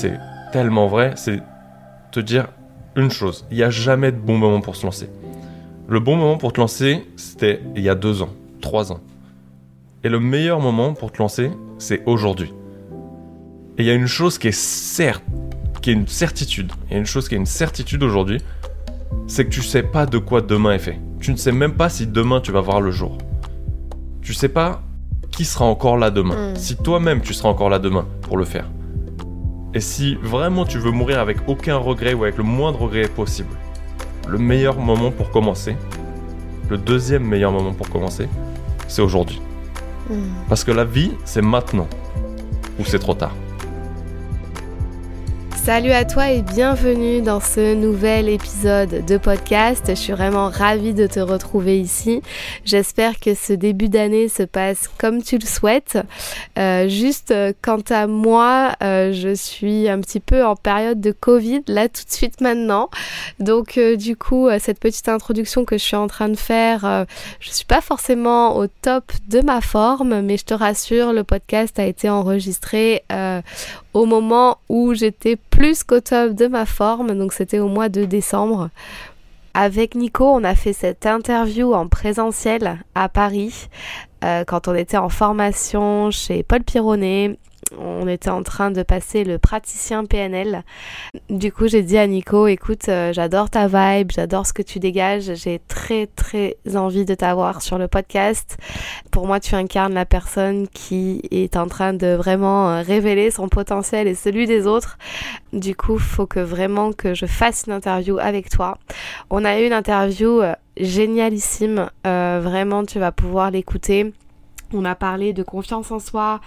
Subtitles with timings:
[0.00, 0.18] c'est
[0.50, 1.42] tellement vrai, c'est
[2.10, 2.48] te dire
[2.96, 5.10] une chose, il n'y a jamais de bon moment pour se lancer.
[5.88, 8.30] Le bon moment pour te lancer, c'était il y a deux ans,
[8.62, 9.00] trois ans.
[10.02, 12.54] Et le meilleur moment pour te lancer, c'est aujourd'hui.
[13.76, 15.22] Et il y a une chose qui est certes,
[15.82, 16.72] qui est une certitude.
[16.88, 18.40] Il y a une chose qui est une certitude aujourd'hui,
[19.26, 20.98] c'est que tu sais pas de quoi demain est fait.
[21.20, 23.18] Tu ne sais même pas si demain tu vas voir le jour.
[24.22, 24.80] Tu sais pas
[25.30, 26.52] qui sera encore là demain.
[26.52, 26.56] Mm.
[26.56, 28.64] Si toi-même tu seras encore là demain pour le faire.
[29.72, 33.54] Et si vraiment tu veux mourir avec aucun regret ou avec le moindre regret possible,
[34.28, 35.76] le meilleur moment pour commencer,
[36.68, 38.28] le deuxième meilleur moment pour commencer,
[38.88, 39.40] c'est aujourd'hui.
[40.08, 40.14] Mm.
[40.48, 41.88] Parce que la vie, c'est maintenant.
[42.78, 43.34] Ou c'est trop tard.
[45.62, 49.84] Salut à toi et bienvenue dans ce nouvel épisode de podcast.
[49.88, 52.22] Je suis vraiment ravie de te retrouver ici.
[52.64, 55.98] J'espère que ce début d'année se passe comme tu le souhaites.
[56.58, 61.12] Euh, juste euh, quant à moi, euh, je suis un petit peu en période de
[61.12, 62.88] Covid, là tout de suite maintenant.
[63.38, 67.06] Donc du coup, cette petite introduction que je suis en train de faire,
[67.38, 71.78] je suis pas forcément au top de ma forme, mais je te rassure, le podcast
[71.78, 73.04] a été enregistré
[73.94, 78.04] au moment où j'étais plus qu'au top de ma forme, donc c'était au mois de
[78.04, 78.70] décembre.
[79.52, 83.68] Avec Nico, on a fait cette interview en présentiel à Paris
[84.22, 87.36] euh, quand on était en formation chez Paul Pironnet.
[87.78, 90.64] On était en train de passer le praticien PNL.
[91.28, 94.80] Du coup, j'ai dit à Nico, écoute, euh, j'adore ta vibe, j'adore ce que tu
[94.80, 98.58] dégages, j'ai très très envie de t'avoir sur le podcast.
[99.12, 103.48] Pour moi, tu incarnes la personne qui est en train de vraiment euh, révéler son
[103.48, 104.98] potentiel et celui des autres.
[105.52, 108.78] Du coup, faut que vraiment que je fasse une interview avec toi.
[109.30, 111.88] On a eu une interview euh, génialissime.
[112.04, 114.12] Vraiment, tu vas pouvoir l'écouter.
[114.72, 116.40] On a parlé de confiance en soi.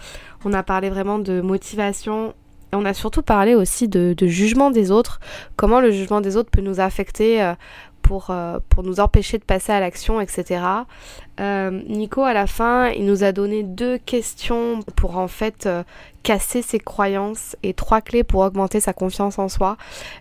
[0.46, 2.34] On a parlé vraiment de motivation.
[2.72, 5.20] On a surtout parlé aussi de, de jugement des autres.
[5.56, 7.54] Comment le jugement des autres peut nous affecter euh,
[8.04, 10.62] pour, euh, pour nous empêcher de passer à l'action, etc.
[11.40, 15.84] Euh, Nico, à la fin, il nous a donné deux questions pour en fait euh,
[16.22, 19.78] casser ses croyances et trois clés pour augmenter sa confiance en soi.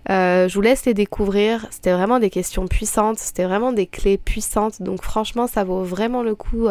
[0.08, 1.66] Je vous laisse les découvrir.
[1.70, 4.80] C'était vraiment des questions puissantes, c'était vraiment des clés puissantes.
[4.80, 6.66] Donc franchement, ça vaut vraiment le coup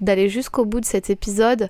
[0.00, 1.68] d'aller jusqu'au bout de cet épisode.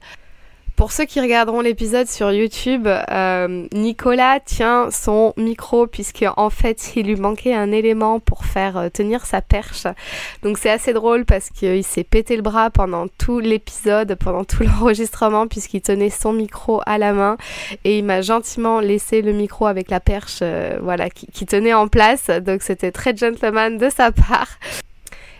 [0.77, 6.97] Pour ceux qui regarderont l'épisode sur YouTube, euh, Nicolas tient son micro puisque en fait
[6.97, 9.87] il lui manquait un élément pour faire euh, tenir sa perche.
[10.43, 14.63] Donc c'est assez drôle parce qu'il s'est pété le bras pendant tout l'épisode, pendant tout
[14.65, 17.37] l'enregistrement puisqu'il tenait son micro à la main
[17.84, 21.75] et il m'a gentiment laissé le micro avec la perche, euh, voilà, qui, qui tenait
[21.75, 22.31] en place.
[22.43, 24.59] Donc c'était très gentleman de sa part.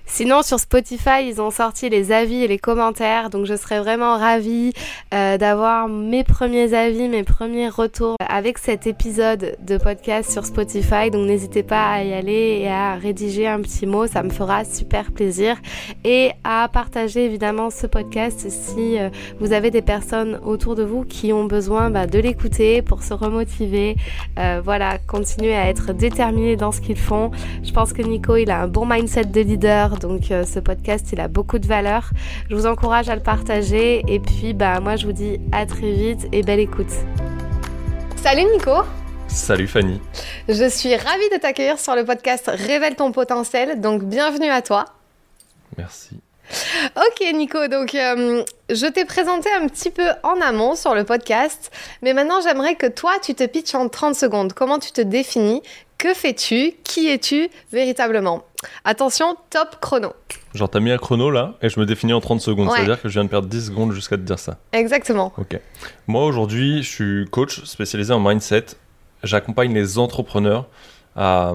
[0.07, 4.19] Sinon, sur Spotify, ils ont sorti les avis et les commentaires, donc je serais vraiment
[4.19, 4.73] ravie
[5.15, 11.11] euh, d'avoir mes premiers avis, mes premiers retours avec cet épisode de podcast sur Spotify.
[11.11, 14.65] Donc n'hésitez pas à y aller et à rédiger un petit mot, ça me fera
[14.65, 15.57] super plaisir.
[16.05, 19.09] Et à partager évidemment ce podcast si euh,
[19.41, 23.15] vous avez des personnes autour de vous qui ont besoin bah, de l'écouter pour se
[23.15, 23.97] remotiver.
[24.39, 27.31] Euh, voilà, continuer à être déterminés dans ce qu'ils font.
[27.63, 31.09] Je pense que Nico, il a un bon mindset de leader donc euh, ce podcast,
[31.13, 32.11] il a beaucoup de valeur.
[32.51, 34.03] Je vous encourage à le partager.
[34.09, 36.93] Et puis, bah, moi, je vous dis à très vite et belle écoute.
[38.17, 38.83] Salut Nico
[39.29, 40.01] Salut Fanny.
[40.49, 43.81] Je suis ravie de t'accueillir sur le podcast Révèle ton potentiel.
[43.81, 44.85] Donc, bienvenue à toi.
[45.77, 46.21] Merci.
[46.97, 51.73] Ok Nico, donc euh, je t'ai présenté un petit peu en amont sur le podcast,
[52.03, 54.53] mais maintenant j'aimerais que toi tu te pitches en 30 secondes.
[54.53, 55.63] Comment tu te définis?
[55.99, 56.75] Que fais-tu?
[56.85, 58.45] Qui es-tu véritablement?
[58.85, 60.13] Attention, top chrono.
[60.55, 62.67] Genre, t'as mis un chrono là et je me définis en 30 secondes.
[62.69, 62.75] Ouais.
[62.75, 64.59] Ça veut dire que je viens de perdre 10 secondes jusqu'à te dire ça.
[64.73, 65.33] Exactement.
[65.39, 65.59] Ok.
[66.07, 68.67] Moi aujourd'hui, je suis coach spécialisé en mindset.
[69.23, 70.67] J'accompagne les entrepreneurs
[71.17, 71.53] à,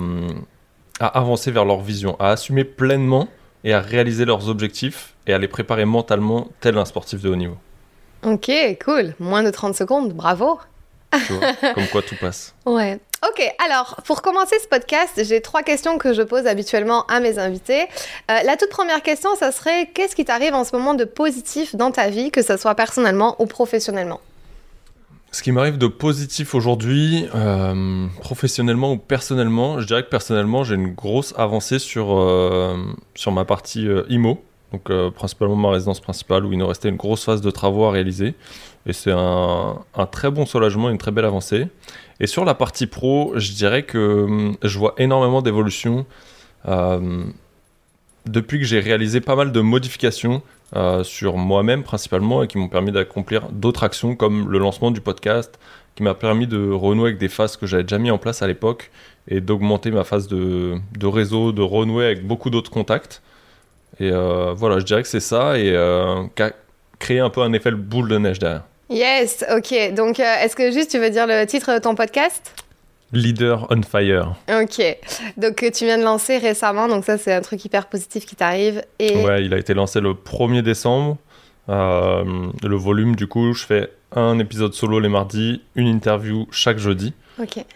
[1.00, 3.27] à avancer vers leur vision, à assumer pleinement
[3.63, 7.35] et à réaliser leurs objectifs et à les préparer mentalement tel un sportif de haut
[7.35, 7.57] niveau.
[8.23, 8.50] Ok,
[8.83, 9.13] cool.
[9.19, 10.59] Moins de 30 secondes, bravo.
[11.27, 12.53] Tu vois Comme quoi tout passe.
[12.66, 13.00] Ouais.
[13.28, 17.38] Ok, alors pour commencer ce podcast, j'ai trois questions que je pose habituellement à mes
[17.38, 17.81] invités.
[18.31, 21.75] Euh, la toute première question, ça serait qu'est-ce qui t'arrive en ce moment de positif
[21.75, 24.21] dans ta vie, que ce soit personnellement ou professionnellement?
[25.31, 30.75] Ce qui m'arrive de positif aujourd'hui, euh, professionnellement ou personnellement, je dirais que personnellement, j'ai
[30.75, 32.77] une grosse avancée sur, euh,
[33.15, 34.42] sur ma partie IMO,
[34.72, 37.92] donc principalement ma résidence principale, où il nous restait une grosse phase de travaux à
[37.92, 38.33] réaliser.
[38.86, 41.68] Et c'est un, un très bon soulagement, une très belle avancée.
[42.19, 46.06] Et sur la partie pro, je dirais que hum, je vois énormément d'évolution
[46.68, 47.24] euh,
[48.25, 50.42] depuis que j'ai réalisé pas mal de modifications
[50.75, 55.01] euh, sur moi-même principalement et qui m'ont permis d'accomplir d'autres actions comme le lancement du
[55.01, 55.60] podcast
[55.95, 58.48] qui m'a permis de renouer avec des phases que j'avais déjà mis en place à
[58.48, 58.92] l'époque
[59.27, 63.22] et d'augmenter ma phase de, de, réseau, de renouer avec beaucoup d'autres contacts.
[64.00, 66.24] Et euh, voilà, je dirais que c'est ça et euh,
[67.00, 68.63] créer un peu un effet boule de neige derrière.
[68.89, 69.94] Yes, ok.
[69.94, 72.53] Donc, euh, est-ce que juste tu veux dire le titre de ton podcast?
[73.12, 74.36] Leader on Fire.
[74.50, 74.97] Ok.
[75.38, 78.83] Donc, tu viens de lancer récemment, donc ça, c'est un truc hyper positif qui t'arrive.
[79.00, 79.24] Et...
[79.24, 81.18] Ouais, il a été lancé le 1er décembre.
[81.69, 82.24] Euh,
[82.63, 87.13] le volume, du coup, je fais un épisode solo les mardis, une interview chaque jeudi.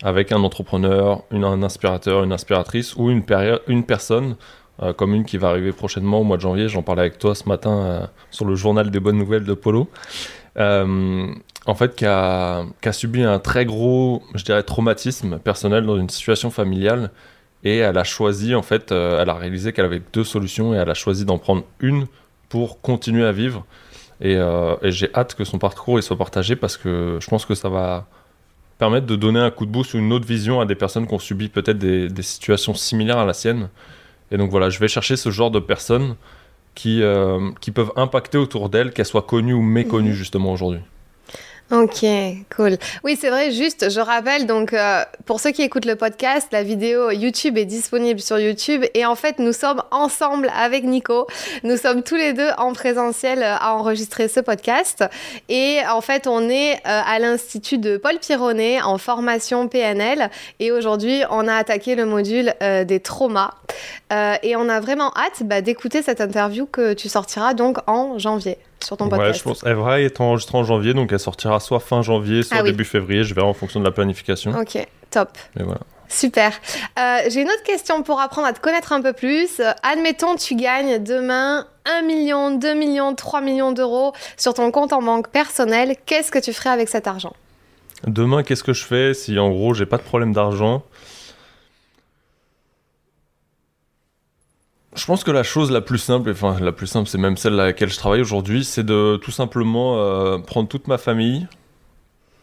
[0.02, 3.24] Avec un entrepreneur, une, un inspirateur, une inspiratrice ou une,
[3.68, 4.36] une personne
[4.82, 6.68] euh, comme une qui va arriver prochainement au mois de janvier.
[6.68, 9.88] J'en parlais avec toi ce matin euh, sur le journal des bonnes nouvelles de Polo.
[10.58, 16.52] En fait, qui a, subi un très gros, je dirais, traumatisme personnel dans une situation
[16.52, 17.12] familiale.
[17.64, 20.90] Et elle a choisi, en fait, elle a réalisé qu'elle avait deux solutions et elle
[20.90, 22.08] a choisi d'en prendre une
[22.50, 23.66] pour continuer à vivre.
[24.24, 27.56] Euh, et, j'ai hâte que son parcours il soit partagé parce que je pense que
[27.56, 28.06] ça va
[28.78, 31.14] permettre de donner un coup de boost ou une autre vision à des personnes qui
[31.14, 33.70] ont subi peut-être des, situations similaires à la sienne.
[34.32, 36.16] Et donc voilà, je vais chercher ce genre de personnes
[36.76, 40.16] qui, euh, qui peuvent impacter autour d'elles, qu'elles soient connues ou méconnues mhm.
[40.16, 40.82] justement aujourd'hui.
[41.72, 42.06] Ok,
[42.56, 42.78] cool.
[43.04, 46.62] Oui, c'est vrai, juste, je rappelle, donc, euh, pour ceux qui écoutent le podcast, la
[46.62, 48.84] vidéo YouTube est disponible sur YouTube.
[48.94, 51.26] Et en fait, nous sommes ensemble avec Nico.
[51.64, 55.06] Nous sommes tous les deux en présentiel euh, à enregistrer ce podcast.
[55.48, 60.30] Et en fait, on est euh, à l'Institut de Paul Pironnet en formation PNL.
[60.60, 63.52] Et aujourd'hui, on a attaqué le module des traumas.
[64.12, 68.58] et on a vraiment hâte bah, d'écouter cette interview que tu sortiras donc en janvier
[68.84, 69.30] sur ton podcast.
[69.30, 69.64] Ouais, je pense.
[69.64, 73.24] Evra est enregistrée en janvier, donc elle sortira soit fin janvier, soit ah début février.
[73.24, 74.52] Je verrai en fonction de la planification.
[74.52, 75.30] Ok, top.
[75.60, 75.82] Et voilà.
[76.10, 76.52] Super.
[77.00, 79.62] Euh, j'ai une autre question pour apprendre à te connaître un peu plus.
[79.82, 85.02] admettons, tu gagnes demain 1 million, 2 millions, 3 millions d'euros sur ton compte en
[85.02, 85.96] banque personnel.
[86.06, 87.34] Qu'est-ce que tu ferais avec cet argent?
[88.06, 90.84] Demain, qu'est-ce que je fais si en gros j'ai pas de problème d'argent?
[94.96, 97.60] Je pense que la chose la plus simple, enfin la plus simple, c'est même celle
[97.60, 101.48] à laquelle je travaille aujourd'hui, c'est de tout simplement euh, prendre toute ma famille,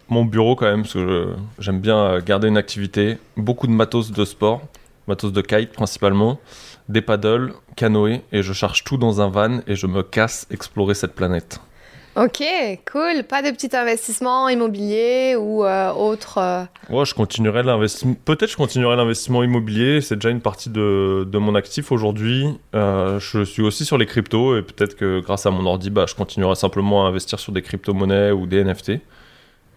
[0.08, 4.24] mon bureau quand même, parce que j'aime bien garder une activité, beaucoup de matos de
[4.24, 4.62] sport,
[5.06, 6.40] matos de kite principalement,
[6.88, 10.94] des paddles, canoë, et je charge tout dans un van et je me casse explorer
[10.94, 11.60] cette planète.
[12.16, 12.42] Ok,
[12.90, 13.22] cool.
[13.22, 18.14] Pas de petit investissement immobilier ou euh, autre euh Ouais, je continuerai l'investissement.
[18.24, 20.00] Peut-être je continuerai l'investissement immobilier.
[20.00, 22.46] C'est déjà une partie de, de mon actif aujourd'hui.
[22.74, 26.06] Euh, je suis aussi sur les cryptos et peut-être que grâce à mon ordi, bah,
[26.08, 28.92] je continuerai simplement à investir sur des crypto-monnaies ou des NFT.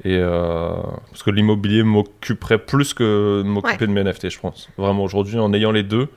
[0.05, 4.69] Et parce que l'immobilier m'occuperait plus que de m'occuper de mes NFT, je pense.
[4.75, 6.09] Vraiment aujourd'hui, en ayant les deux,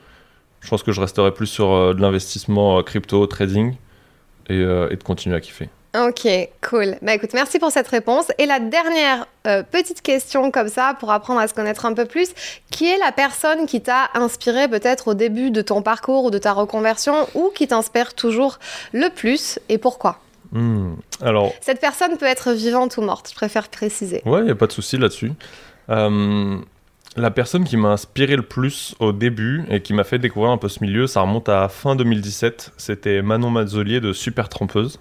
[0.61, 3.75] je pense que je resterai plus sur de l'investissement crypto, trading
[4.49, 5.69] et, et de continuer à kiffer.
[5.97, 6.27] Ok,
[6.69, 6.95] cool.
[7.01, 8.25] Bah écoute, merci pour cette réponse.
[8.37, 12.05] Et la dernière euh, petite question comme ça, pour apprendre à se connaître un peu
[12.05, 12.33] plus,
[12.69, 16.37] qui est la personne qui t'a inspiré peut-être au début de ton parcours ou de
[16.37, 18.59] ta reconversion, ou qui t'inspire toujours
[18.93, 20.19] le plus, et pourquoi?
[20.51, 21.51] Hmm, alors...
[21.61, 24.21] Cette personne peut être vivante ou morte, je préfère préciser.
[24.25, 25.31] Ouais, il n'y a pas de souci là-dessus.
[25.89, 26.57] Euh,
[27.17, 30.57] la personne qui m'a inspiré le plus au début et qui m'a fait découvrir un
[30.57, 32.73] peu ce milieu, ça remonte à fin 2017.
[32.77, 34.99] C'était Manon Mazzolier de Super Trompeuse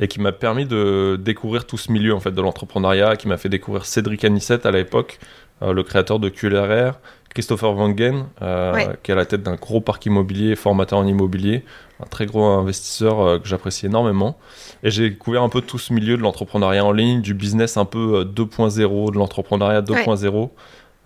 [0.00, 3.36] et qui m'a permis de découvrir tout ce milieu en fait de l'entrepreneuriat, qui m'a
[3.36, 5.18] fait découvrir Cédric Anissette à l'époque,
[5.62, 6.94] euh, le créateur de QLRR,
[7.28, 11.64] Christopher Wangen, euh, qui est à la tête d'un gros parc immobilier, formateur en immobilier,
[12.00, 14.38] un très gros investisseur euh, que j'apprécie énormément.
[14.82, 17.84] Et j'ai découvert un peu tout ce milieu de l'entrepreneuriat en ligne, du business un
[17.84, 20.50] peu 2.0, de l'entrepreneuriat 2.0.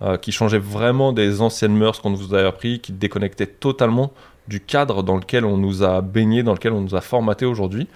[0.01, 4.11] Euh, qui changeait vraiment des anciennes mœurs qu'on vous avait appris, qui déconnectait totalement
[4.47, 7.87] du cadre dans lequel on nous a baigné, dans lequel on nous a formaté aujourd'hui.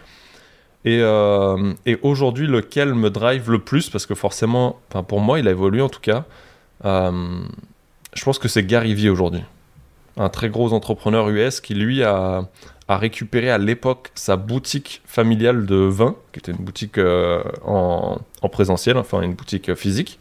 [0.86, 5.48] Et, euh, et aujourd'hui, lequel me drive le plus, parce que forcément, pour moi, il
[5.48, 6.24] a évolué en tout cas,
[6.86, 7.42] euh,
[8.14, 9.44] je pense que c'est Gary Vee aujourd'hui.
[10.18, 12.48] Un très gros entrepreneur US qui, lui, a,
[12.88, 17.00] récupéré à l'époque sa boutique familiale de vin, qui était une boutique
[17.66, 20.20] en, présentiel, enfin une boutique physique,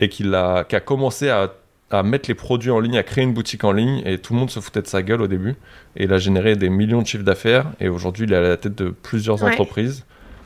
[0.00, 1.52] et qui a, qui a commencé à,
[1.90, 4.40] à, mettre les produits en ligne, à créer une boutique en ligne, et tout le
[4.40, 5.54] monde se foutait de sa gueule au début.
[5.96, 8.56] Et il a généré des millions de chiffres d'affaires, et aujourd'hui il est à la
[8.56, 10.04] tête de plusieurs entreprises,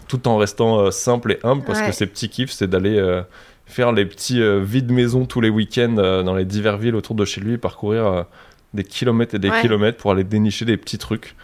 [0.09, 3.23] tout en restant euh, simple et humble, parce que ses petits kiffs, c'est d'aller euh,
[3.67, 7.25] faire les petits euh, vides maisons tous les week-ends dans les diverses villes autour de
[7.25, 8.27] chez lui, et parcourir
[8.75, 11.35] des kilomètres et des kilomètres pour aller dénicher des petits trucs.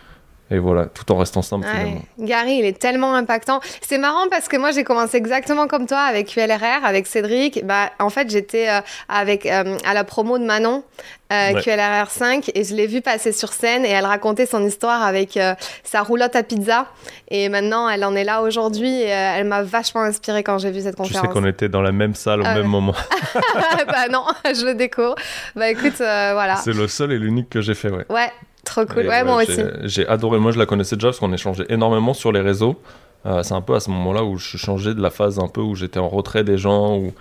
[0.48, 2.02] Et voilà, tout en restant simple finalement.
[2.20, 3.60] Gary, il est tellement impactant.
[3.80, 7.66] C'est marrant parce que moi, j'ai commencé exactement comme toi avec QLRR, avec Cédric.
[7.66, 10.84] Bah, en fait, j'étais euh, avec euh, à la promo de Manon,
[11.32, 15.02] euh, QLRR 5, et je l'ai vue passer sur scène et elle racontait son histoire
[15.02, 15.36] avec
[15.82, 16.86] sa roulotte à pizza.
[17.26, 20.82] Et maintenant, elle en est là aujourd'hui et elle m'a vachement inspirée quand j'ai vu
[20.82, 21.22] cette conférence.
[21.22, 22.94] Tu sais qu'on était dans la même salle au même moment.
[23.88, 25.16] bah non, je le découvre.
[25.56, 26.54] Bah écoute, voilà.
[26.62, 28.06] C'est le seul et l'unique que j'ai fait, ouais.
[28.08, 28.30] Ouais,
[28.66, 29.62] Trop cool, ouais, moi aussi.
[29.84, 32.78] J'ai adoré, moi je la connaissais déjà parce qu'on échangeait énormément sur les réseaux.
[33.24, 35.60] Euh, c'est un peu à ce moment-là où je changeais de la phase un peu
[35.60, 37.12] où j'étais en retrait des gens, où,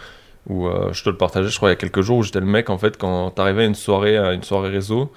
[0.48, 2.40] où euh, je te le partageais, je crois, il y a quelques jours, où j'étais
[2.40, 5.12] le mec, en fait, quand t'arrivais à une soirée, à une soirée réseau,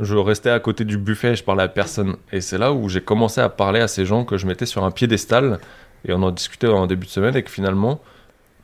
[0.00, 2.16] je restais à côté du buffet et je parlais à personne.
[2.32, 4.84] Et c'est là où j'ai commencé à parler à ces gens que je mettais sur
[4.84, 5.58] un piédestal,
[6.06, 8.00] et on en discutait en début de semaine, et que finalement,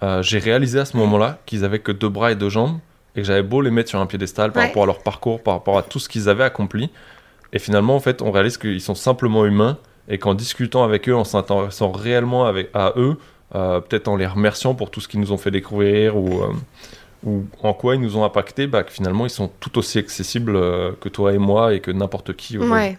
[0.02, 2.79] euh, j'ai réalisé à ce moment-là qu'ils avaient que deux bras et deux jambes,
[3.17, 5.55] et que j'avais beau les mettre sur un piédestal par rapport à leur parcours, par
[5.55, 6.90] rapport à tout ce qu'ils avaient accompli.
[7.52, 11.14] Et finalement, en fait, on réalise qu'ils sont simplement humains et qu'en discutant avec eux,
[11.14, 13.17] en s'intéressant réellement avec, à eux,
[13.55, 16.52] euh, peut-être en les remerciant pour tout ce qu'ils nous ont fait découvrir ou, euh,
[17.25, 20.55] ou en quoi ils nous ont impacté, bah, que finalement, ils sont tout aussi accessibles
[20.55, 22.59] euh, que toi et moi et que n'importe qui.
[22.59, 22.97] Ouais.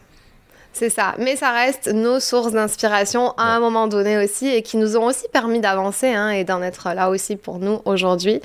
[0.74, 1.16] C'est ça.
[1.18, 5.06] Mais ça reste nos sources d'inspiration à un moment donné aussi et qui nous ont
[5.06, 8.42] aussi permis d'avancer hein, et d'en être là aussi pour nous aujourd'hui.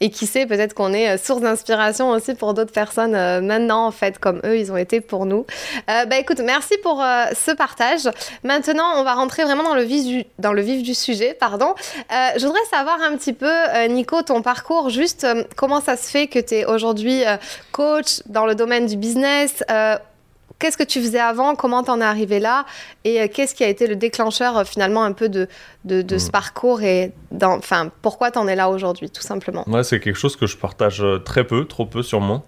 [0.00, 3.86] Et qui sait, peut-être qu'on est euh, source d'inspiration aussi pour d'autres personnes euh, maintenant,
[3.86, 5.46] en fait, comme eux, ils ont été pour nous.
[5.88, 8.08] Euh, bah écoute, merci pour ce partage.
[8.42, 11.36] Maintenant, on va rentrer vraiment dans le vif du, dans le vif du sujet.
[11.38, 11.74] Pardon.
[12.10, 13.52] je voudrais savoir un petit peu,
[13.88, 17.22] Nico, ton parcours, juste comment ça se fait que tu es aujourd'hui
[17.72, 19.62] coach dans le domaine du business
[20.58, 22.66] qu'est-ce que tu faisais avant, comment t'en es arrivé là,
[23.04, 25.48] et euh, qu'est-ce qui a été le déclencheur euh, finalement un peu de,
[25.84, 26.30] de, ce hmm.
[26.30, 27.12] parcours et
[27.42, 29.64] enfin pourquoi t'en es là aujourd'hui, tout simplement?
[29.68, 32.44] Ouais, c'est quelque chose que je partage euh, très peu, trop peu sûrement.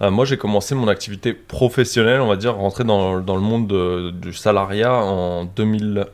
[0.00, 4.32] moi, j'ai commencé mon activité professionnelle, on va dire, rentrer dans, dans le monde du
[4.34, 6.06] salariat en 2000,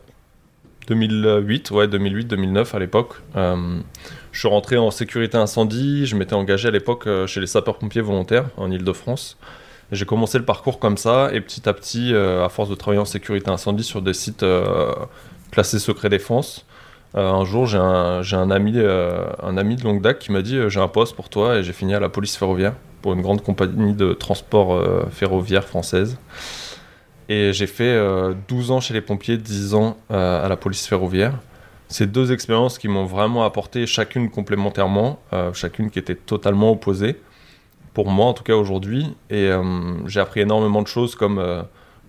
[0.86, 3.14] 2008, ouais, 2008-2009 à l'époque.
[3.34, 8.46] je suis rentré en sécurité incendie, je m'étais engagé à l'époque chez les sapeurs-pompiers volontaires
[8.58, 9.38] en Ile-de-France.
[9.92, 13.00] J'ai commencé le parcours comme ça, et petit à petit, euh, à force de travailler
[13.00, 14.94] en sécurité incendie sur des sites euh,
[15.50, 16.64] classés secret défense,
[17.16, 20.78] euh, un jour, j'ai un, ami, un ami de longue date qui m'a dit J'ai
[20.78, 23.94] un poste pour toi, et j'ai fini à la police ferroviaire, pour une grande compagnie
[23.94, 24.80] de transport
[25.10, 26.18] ferroviaire française.
[27.28, 27.98] Et j'ai fait
[28.48, 31.32] 12 ans chez les pompiers, 10 ans à la police ferroviaire.
[31.88, 35.18] C'est deux expériences qui m'ont vraiment apporté, chacune complémentairement,
[35.52, 37.16] chacune qui était totalement opposée
[37.94, 39.14] pour moi en tout cas aujourd'hui.
[39.30, 41.62] Et euh, j'ai appris énormément de choses comme euh,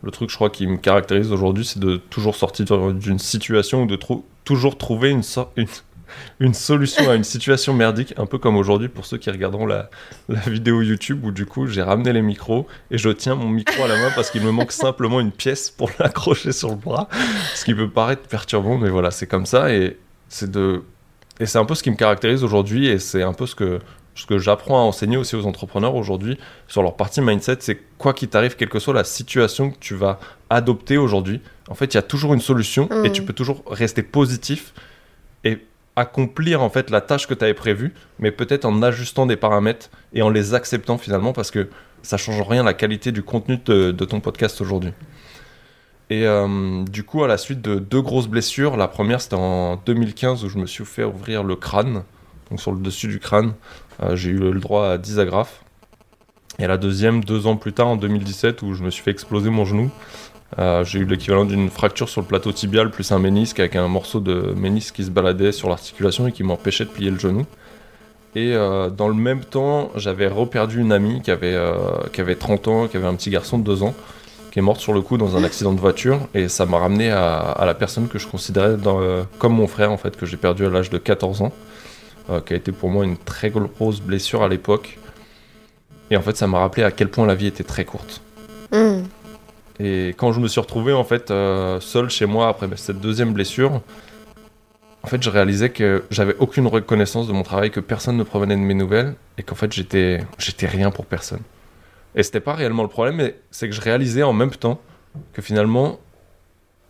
[0.03, 3.85] le truc je crois qui me caractérise aujourd'hui, c'est de toujours sortir d'une situation ou
[3.85, 3.97] de
[4.43, 5.23] toujours trouver une,
[5.57, 5.67] une,
[6.39, 9.89] une, solution à une situation merdique, un peu comme aujourd'hui pour ceux qui regarderont la,
[10.29, 13.83] la vidéo YouTube où du coup j'ai ramené les micros et je tiens mon micro
[13.83, 17.07] à la main parce qu'il me manque simplement une pièce pour l'accrocher sur le bras,
[17.53, 19.97] ce qui peut paraître perturbant, mais voilà, c'est comme ça et
[20.29, 20.83] c'est de
[21.39, 23.79] et c'est un peu ce qui me caractérise aujourd'hui et c'est un peu ce que
[24.15, 26.37] ce que j'apprends à enseigner aussi aux entrepreneurs aujourd'hui
[26.67, 29.95] sur leur partie mindset, c'est quoi qu'il t'arrive, quelle que soit la situation que tu
[29.95, 33.11] vas adopter aujourd'hui, en fait, il y a toujours une solution et mm.
[33.13, 34.73] tu peux toujours rester positif
[35.43, 35.59] et
[35.95, 39.89] accomplir en fait la tâche que tu avais prévue, mais peut-être en ajustant des paramètres
[40.13, 41.69] et en les acceptant finalement parce que
[42.01, 44.91] ça change rien la qualité du contenu de, ton podcast aujourd'hui.
[46.09, 49.77] Et euh, du coup, à la suite de deux grosses blessures, la première c'était en
[49.77, 52.03] 2015 où je me suis fait ouvrir le crâne,
[52.49, 53.53] donc sur le dessus du crâne,
[54.13, 55.63] j'ai eu le droit à 10 agrafes.
[56.60, 59.50] Et la deuxième, deux ans plus tard, en 2017, où je me suis fait exploser
[59.50, 59.89] mon genou.
[60.60, 63.88] Euh, j'ai eu l'équivalent d'une fracture sur le plateau tibial plus un ménisque avec un
[63.88, 67.46] morceau de ménisque qui se baladait sur l'articulation et qui m'empêchait de plier le genou.
[68.36, 71.58] Et euh, dans le même temps, j'avais reperdu une amie qui avait,
[72.13, 73.96] qui avait 30 ans, qui avait un petit garçon de 2 ans,
[74.51, 76.20] qui est morte sur le coup dans un accident de voiture.
[76.34, 78.75] Et ça m'a ramené à, la personne que je considérais
[79.39, 81.53] comme mon frère, en fait, que j'ai perdu à l'âge de 14 ans.
[82.29, 84.99] Euh, qui a été pour moi une très grosse blessure à l'époque.
[86.11, 88.21] Et en fait, ça m'a rappelé à quel point la vie était très courte.
[88.71, 89.03] Hmm.
[89.79, 93.33] Et quand je me suis retrouvé en fait euh, seul chez moi après cette deuxième
[93.33, 93.81] blessure,
[95.03, 98.55] en fait, je réalisais que j'avais aucune reconnaissance de mon travail, que personne ne provenait
[98.55, 101.41] de mes nouvelles, et qu'en fait, j'étais, j'étais rien pour personne.
[102.13, 104.79] Et c'était pas réellement le problème, mais c'est que je réalisais en même temps
[105.33, 105.99] que finalement,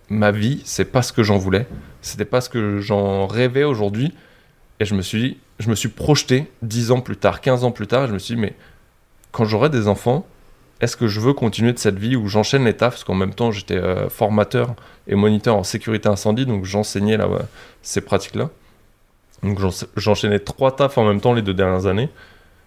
[0.10, 1.68] ma vie, c'est pas ce que j'en voulais,
[2.02, 4.14] c'était pas ce que j'en rêvais aujourd'hui,
[4.82, 7.86] et je me suis, je me suis projeté 10 ans plus tard, 15 ans plus
[7.86, 8.56] tard, et je me suis dit, mais
[9.32, 10.26] quand j'aurai des enfants,
[10.82, 12.94] est-ce que je veux continuer de cette vie où j'enchaîne les tafs?
[12.96, 14.74] Parce qu'en même temps, j'étais euh, formateur
[15.06, 17.30] et moniteur en sécurité incendie, donc j'enseignais là,
[17.84, 18.50] ces pratiques-là.
[19.44, 19.60] Donc
[19.98, 22.10] j'enchaînais trois tafs en même temps les deux dernières années.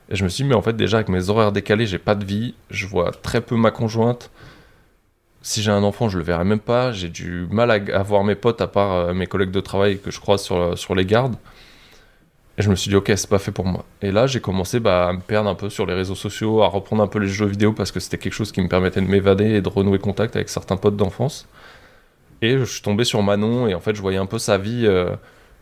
[0.08, 2.14] Et je me suis dit, mais en fait, déjà avec mes horaires décalés, j'ai pas
[2.14, 4.30] de vie, je vois très peu ma conjointe.
[5.42, 6.92] si j'ai un enfant, je le verrai même pas.
[6.92, 10.12] J'ai du mal à, voir mes potes à part euh, mes collègues de travail que
[10.12, 11.34] je croise sur, sur les gardes.
[12.56, 13.84] Et je me suis dit, ok, c'est pas fait pour moi.
[14.00, 16.68] Et là, j'ai commencé bah, à me perdre un peu sur les réseaux sociaux, à
[16.68, 19.06] reprendre un peu les jeux vidéo parce que c'était quelque chose qui me permettait de
[19.06, 21.48] m'évader et de renouer contact avec certains potes d'enfance.
[22.42, 24.86] Et je suis tombé sur Manon et en fait, je voyais un peu sa vie
[24.86, 25.10] euh,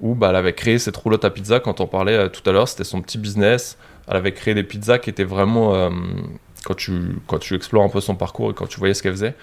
[0.00, 1.60] où bah, elle avait créé cette roulotte à pizza.
[1.60, 3.78] Quand on parlait euh, tout à l'heure, c'était son petit business.
[4.06, 5.90] Elle avait créé des pizzas qui étaient vraiment,
[6.64, 6.92] quand, tu,
[7.28, 9.36] quand tu explores un peu son parcours et quand tu voyais ce qu'elle faisait,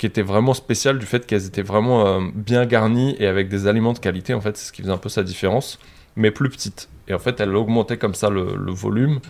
[0.00, 3.66] qui était vraiment spécial du fait qu'elles étaient vraiment euh, bien garnies et avec des
[3.66, 4.32] aliments de qualité.
[4.32, 5.78] En fait, c'est ce qui faisait un peu sa différence,
[6.16, 6.88] mais plus petite.
[7.08, 9.20] Et en fait, elle augmentait comme ça le, volume,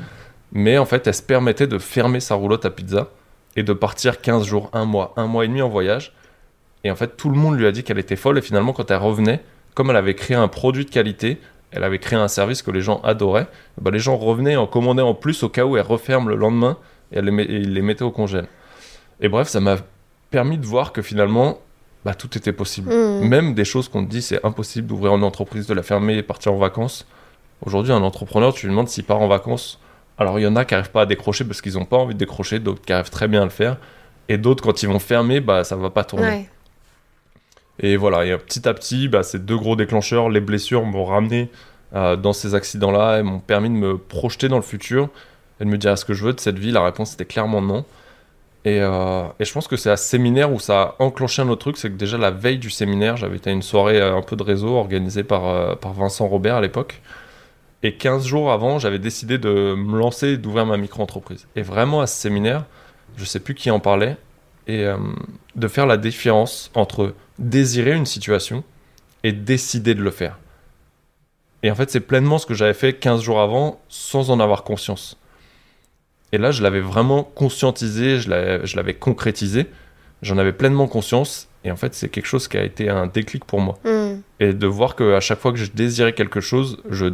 [0.52, 3.08] mais en fait, elle se permettait de fermer sa roulotte à pizza
[3.56, 6.12] et de partir 15 jours, un mois, un mois et demi en voyage.
[6.84, 8.38] Et en fait, tout le monde lui a dit qu'elle était folle.
[8.38, 9.42] Et finalement, quand elle revenait,
[9.74, 11.38] comme elle avait créé un produit de qualité,
[11.72, 13.46] elle avait créé un service que les gens adoraient,
[13.80, 16.76] bah, les gens revenaient en commandaient en plus au cas où elle referme le lendemain
[17.12, 18.46] et, elle les, et mettaient au congèle.
[19.20, 19.76] Et bref, ça m'a
[20.30, 21.58] permis de voir que finalement,
[22.04, 22.92] bah, tout était possible.
[22.92, 23.28] Mm.
[23.28, 26.22] Même des choses qu'on te dit, c'est impossible d'ouvrir une entreprise, de la fermer et
[26.22, 27.06] partir en vacances.
[27.64, 29.78] Aujourd'hui, un entrepreneur, tu lui demandes s'il part en vacances.
[30.18, 32.14] Alors, il y en a qui n'arrivent pas à décrocher parce qu'ils n'ont pas envie
[32.14, 33.76] de décrocher, d'autres qui arrivent très bien à le faire.
[34.28, 36.48] Et d'autres, quand ils vont fermer, bah, ça va pas tourner.
[37.82, 41.50] Et voilà, et petit à petit, bah, ces deux gros déclencheurs, les blessures m'ont ramené
[41.94, 45.08] euh, dans ces accidents-là et m'ont permis de me projeter dans le futur
[45.60, 46.70] et de me dire est-ce que je veux de cette vie?
[46.70, 47.84] La réponse était clairement non.
[48.66, 51.62] Euh, et, je pense que c'est à ce séminaire où ça a enclenché un autre
[51.62, 54.22] truc, c'est que déjà la veille du séminaire, j'avais été à une soirée euh, un
[54.22, 57.00] peu de réseau organisée par, euh, par Vincent Robert à l'époque.
[57.82, 61.46] Et 15 jours avant, j'avais décidé de me lancer d'ouvrir ma micro-entreprise.
[61.56, 62.66] Et vraiment à ce séminaire,
[63.16, 64.18] je sais plus qui en parlait,
[64.66, 64.86] et
[65.56, 68.62] de faire la différence entre désirer une situation
[69.24, 70.38] et décider de le faire.
[71.62, 74.62] Et en fait, c'est pleinement ce que j'avais fait 15 jours avant sans en avoir
[74.62, 75.19] conscience.
[76.32, 79.66] Et là, je l'avais vraiment conscientisé, je l'avais concrétisé,
[80.22, 81.48] j'en avais pleinement conscience.
[81.64, 83.78] Et en fait, c'est quelque chose qui a été un déclic pour moi.
[83.84, 84.20] Hmm.
[84.38, 87.06] Et de voir qu'à chaque fois que je désirais quelque chose, je...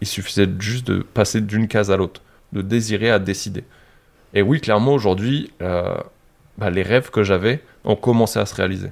[0.00, 3.64] il suffisait juste de passer d'une case à l'autre, de désirer à décider.
[4.34, 5.94] Et oui, clairement, aujourd'hui, euh,
[6.58, 8.90] bah, les rêves que j'avais ont commencé à se réaliser.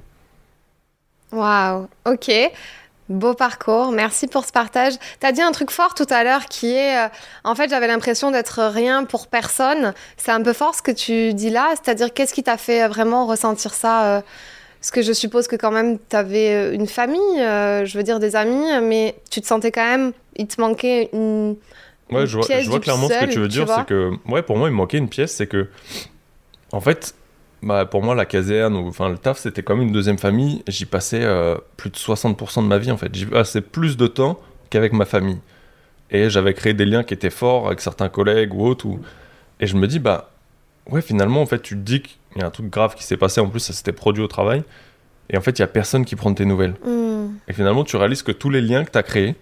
[1.32, 2.30] Waouh, ok.
[3.08, 4.92] Beau parcours, merci pour ce partage.
[5.18, 7.08] Tu as dit un truc fort tout à l'heure qui est, euh,
[7.42, 9.94] en fait, j'avais l'impression d'être rien pour personne.
[10.18, 13.24] C'est un peu fort ce que tu dis là, c'est-à-dire qu'est-ce qui t'a fait vraiment
[13.24, 14.20] ressentir ça euh,
[14.80, 18.20] Parce que je suppose que quand même, tu avais euh, une famille, je veux dire
[18.20, 21.56] des amis, mais tu te sentais quand même, il te manquait une...
[22.10, 24.58] Ouais, je vois, je vois clairement ce que tu veux dire, c'est que, ouais, pour
[24.58, 25.68] moi, il me manquait une pièce, c'est que,
[26.72, 27.14] en fait,
[27.62, 30.62] bah, pour moi, la caserne, ou enfin le taf, c'était comme une deuxième famille.
[30.68, 33.12] J'y passais euh, plus de 60% de ma vie en fait.
[33.14, 34.40] J'y passais plus de temps
[34.70, 35.40] qu'avec ma famille.
[36.10, 38.86] Et j'avais créé des liens qui étaient forts avec certains collègues ou autres.
[39.60, 40.30] Et je me dis, bah
[40.88, 43.16] ouais, finalement, en fait, tu te dis qu'il y a un truc grave qui s'est
[43.16, 43.40] passé.
[43.40, 44.62] En plus, ça s'était produit au travail.
[45.30, 46.74] Et en fait, il y a personne qui prend tes nouvelles.
[46.84, 47.28] Hmm.
[47.48, 49.34] Et finalement, tu réalises que tous les liens que tu as créés,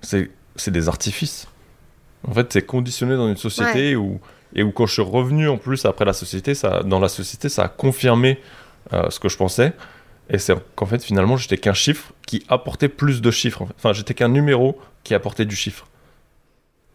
[0.00, 0.30] c'est
[0.68, 1.48] des artifices.
[2.26, 4.20] En fait, c'est conditionné dans une société où
[4.54, 7.48] et où quand je suis revenu en plus après la société, ça, dans la société,
[7.48, 8.38] ça a confirmé
[8.92, 9.72] euh, ce que je pensais.
[10.30, 13.66] Et c'est qu'en fait, finalement, j'étais qu'un chiffre qui apportait plus de chiffres.
[13.76, 15.86] Enfin, j'étais qu'un numéro qui apportait du chiffre.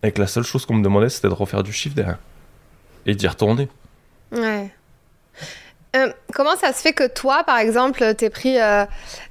[0.04, 2.20] Et que la seule chose qu'on me demandait, c'était de refaire du chiffre derrière.
[3.06, 3.68] Et d'y retourner.
[4.32, 4.72] Ouais.
[5.98, 8.86] Euh, comment ça se fait que toi, par exemple, t'es pris euh,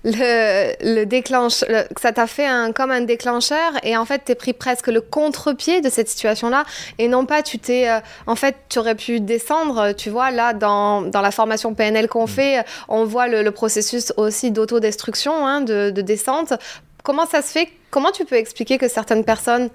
[0.04, 1.64] le, le déclenche,
[2.00, 5.80] ça t'a fait un, comme un déclencheur et en fait t'es pris presque le contre-pied
[5.80, 6.64] de cette situation-là
[6.98, 10.54] et non pas tu t'es, euh, en fait tu aurais pu descendre, tu vois, là
[10.54, 12.28] dans, dans la formation PNL qu'on mm.
[12.28, 16.52] fait, on voit le, processus aussi d'autodestruction, hein, de, de descente.
[17.02, 17.68] Comment ça se fait?
[17.90, 19.70] Comment tu peux expliquer que certaines personnes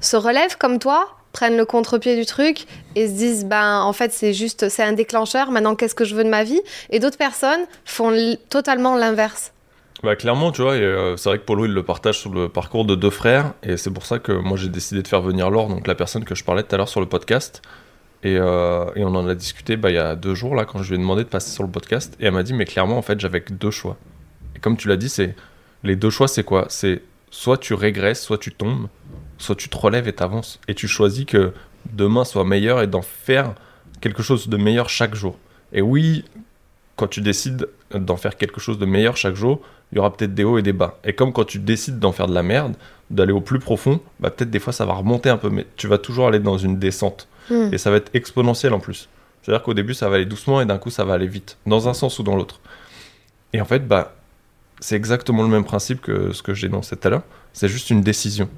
[0.00, 1.08] se relèvent comme toi?
[1.36, 4.94] Prennent le contre-pied du truc et se disent ben en fait c'est juste c'est un
[4.94, 6.62] déclencheur maintenant qu'est-ce que je veux de ma vie?
[6.88, 8.10] Et d'autres personnes font
[8.48, 9.52] totalement l'inverse.
[10.02, 12.86] Bah clairement tu vois euh, c'est vrai que Polo il le partage sur le parcours
[12.86, 15.68] de deux frères et c'est pour ça que moi j'ai décidé de faire venir Laure
[15.68, 17.60] donc la personne que je parlais tout à l'heure sur le podcast.
[18.22, 20.82] Et, euh, et, on en a discuté bah, il y a deux jours là quand
[20.82, 22.96] je lui ai demandé de passer sur le podcast et elle m'a dit mais clairement
[22.96, 23.98] en fait j'avais deux choix.
[24.56, 25.36] Et comme tu l'as dit c'est
[25.84, 26.64] les deux choix c'est quoi?
[26.70, 28.88] C'est soit tu régresses soit tu tombes
[29.38, 30.60] soit tu te relèves et t'avances.
[30.68, 31.52] Et tu choisis que
[31.92, 33.54] demain soit meilleur et d'en faire
[34.00, 35.38] quelque chose de meilleur chaque jour.
[35.72, 36.24] Et oui,
[36.96, 39.60] quand tu décides d'en faire quelque chose de meilleur chaque jour,
[39.92, 40.98] il y aura peut-être des hauts et des bas.
[41.04, 42.74] Et comme quand tu décides d'en faire de la merde,
[43.10, 45.86] d'aller au plus profond, bah peut-être des fois ça va remonter un peu, mais tu
[45.86, 47.28] vas toujours aller dans une descente.
[47.50, 47.68] Hmm.
[47.72, 49.08] Et ça va être exponentiel en plus.
[49.42, 51.88] C'est-à-dire qu'au début ça va aller doucement et d'un coup ça va aller vite, dans
[51.88, 52.60] un sens ou dans l'autre.
[53.52, 54.16] Et en fait, bah,
[54.80, 57.22] c'est exactement le même principe que ce que j'ai dénoncé tout à l'heure.
[57.52, 58.48] C'est juste une décision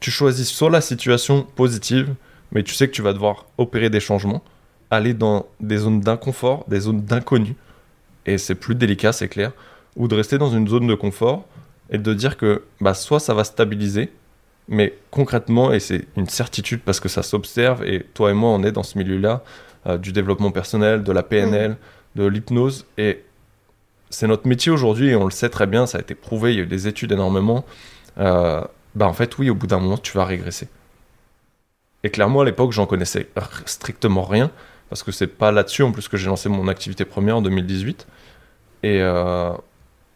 [0.00, 2.14] tu choisis soit la situation positive,
[2.52, 4.42] mais tu sais que tu vas devoir opérer des changements,
[4.90, 7.54] aller dans des zones d'inconfort, des zones d'inconnu,
[8.26, 9.52] et c'est plus délicat, c'est clair,
[9.96, 11.46] ou de rester dans une zone de confort
[11.90, 14.10] et de dire que bah, soit ça va stabiliser,
[14.68, 18.62] mais concrètement, et c'est une certitude parce que ça s'observe, et toi et moi, on
[18.62, 19.42] est dans ce milieu-là,
[19.86, 21.76] euh, du développement personnel, de la PNL,
[22.16, 23.24] de l'hypnose, et
[24.08, 26.56] c'est notre métier aujourd'hui, et on le sait très bien, ça a été prouvé, il
[26.56, 27.64] y a eu des études énormément.
[28.18, 28.62] Euh,
[28.94, 30.68] bah en fait, oui, au bout d'un moment, tu vas régresser.
[32.02, 33.28] Et clairement, à l'époque, j'en connaissais
[33.66, 34.50] strictement rien,
[34.88, 38.06] parce que c'est pas là-dessus en plus que j'ai lancé mon activité première en 2018.
[38.82, 39.52] Et, euh,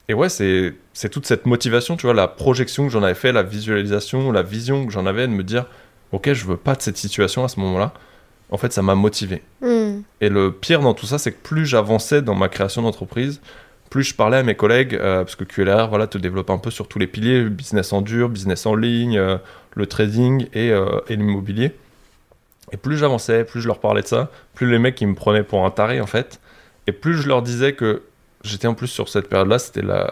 [0.08, 0.74] et ouais, c'est,
[1.10, 4.86] toute cette motivation, tu vois, la projection que j'en avais fait, la visualisation, la vision
[4.86, 5.66] que j'en avais de me dire,
[6.12, 7.92] ok, je veux pas de cette situation à ce moment-là.
[8.50, 9.42] En fait, ça m'a motivé.
[9.62, 10.02] Hmm.
[10.20, 13.40] Et le pire dans tout ça, c'est que plus j'avançais dans ma création d'entreprise,
[13.94, 16.72] plus je parlais à mes collègues, euh, parce que QLR voilà, te développe un peu
[16.72, 19.36] sur tous les piliers, business en dur, business en ligne, euh,
[19.76, 21.70] le trading et, euh, et l'immobilier.
[22.72, 25.44] Et plus j'avançais, plus je leur parlais de ça, plus les mecs ils me prenaient
[25.44, 26.40] pour un taré en fait.
[26.88, 28.02] Et plus je leur disais que
[28.42, 30.10] j'étais en plus sur cette période-là, c'était la-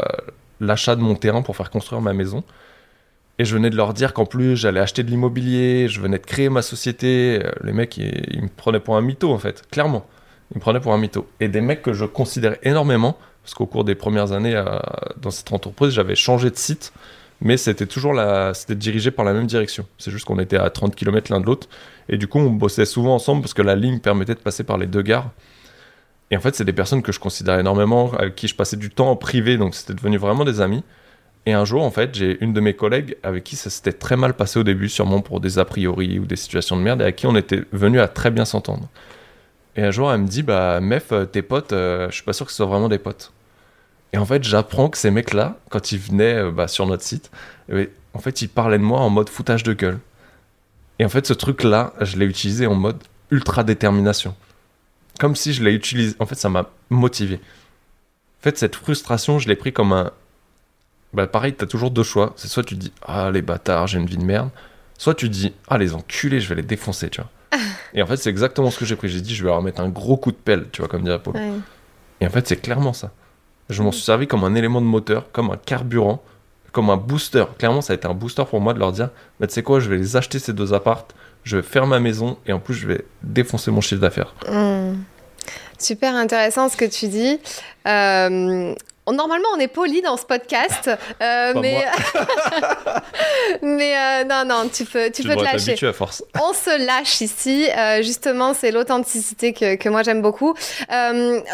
[0.60, 2.44] l'achat de mon terrain pour faire construire ma maison.
[3.40, 6.24] Et je venais de leur dire qu'en plus j'allais acheter de l'immobilier, je venais de
[6.24, 7.42] créer ma société.
[7.64, 10.06] Les mecs ils, ils me prenaient pour un mytho en fait, clairement.
[10.52, 11.26] Ils me prenaient pour un mytho.
[11.40, 14.78] Et des mecs que je considérais énormément, parce qu'au cours des premières années euh,
[15.20, 16.92] dans cette entreprise, j'avais changé de site,
[17.40, 18.14] mais c'était toujours
[18.54, 19.86] c'était dirigé par la même direction.
[19.98, 21.68] C'est juste qu'on était à 30 km l'un de l'autre,
[22.08, 24.78] et du coup on bossait souvent ensemble parce que la ligne permettait de passer par
[24.78, 25.30] les deux gares.
[26.30, 28.88] Et en fait, c'est des personnes que je considérais énormément, avec qui je passais du
[28.88, 30.82] temps en privé, donc c'était devenu vraiment des amis.
[31.44, 34.16] Et un jour, en fait, j'ai une de mes collègues avec qui ça s'était très
[34.16, 37.04] mal passé au début, sûrement pour des a priori ou des situations de merde, et
[37.04, 38.88] avec qui on était venu à très bien s'entendre.
[39.76, 42.32] Et un jour, elle me dit, bah, Mef, euh, tes potes, euh, je suis pas
[42.32, 43.32] sûr que ce soient vraiment des potes.
[44.12, 47.30] Et en fait, j'apprends que ces mecs-là, quand ils venaient euh, bah, sur notre site,
[47.72, 49.98] eh, en fait, ils parlaient de moi en mode foutage de gueule.
[50.98, 54.36] Et en fait, ce truc-là, je l'ai utilisé en mode ultra détermination.
[55.18, 56.14] Comme si je l'ai utilisé.
[56.18, 57.36] En fait, ça m'a motivé.
[57.36, 60.10] En fait, cette frustration, je l'ai pris comme un.
[61.14, 62.34] Bah, pareil, t'as toujours deux choix.
[62.36, 64.50] C'est soit tu dis, ah, les bâtards, j'ai une vie de merde.
[64.98, 67.30] Soit tu dis, ah, les enculés, je vais les défoncer, tu vois.
[67.94, 69.08] Et en fait, c'est exactement ce que j'ai pris.
[69.08, 71.18] J'ai dit, je vais leur mettre un gros coup de pelle, tu vois, comme dirait
[71.18, 71.34] Paul.
[71.34, 71.52] Ouais.
[72.20, 73.10] Et en fait, c'est clairement ça.
[73.68, 76.22] Je m'en suis servi comme un élément de moteur, comme un carburant,
[76.72, 77.44] comme un booster.
[77.58, 79.80] Clairement, ça a été un booster pour moi de leur dire bah, Tu sais quoi,
[79.80, 82.74] je vais les acheter ces deux appartes, je vais faire ma maison et en plus,
[82.74, 84.34] je vais défoncer mon chiffre d'affaires.
[84.48, 84.94] Hmm.
[85.78, 87.40] Super intéressant ce que tu dis.
[87.86, 88.74] Euh,
[89.10, 90.90] normalement, on est poli dans ce podcast,
[91.22, 91.84] euh, mais
[93.62, 95.66] mais euh, non, non, tu peux, tu, Tu peux te lâcher.
[95.66, 96.22] t'habituer à force.
[96.40, 97.68] On se lâche ici.
[97.76, 100.54] Euh, justement, c'est l'authenticité que, que moi j'aime beaucoup.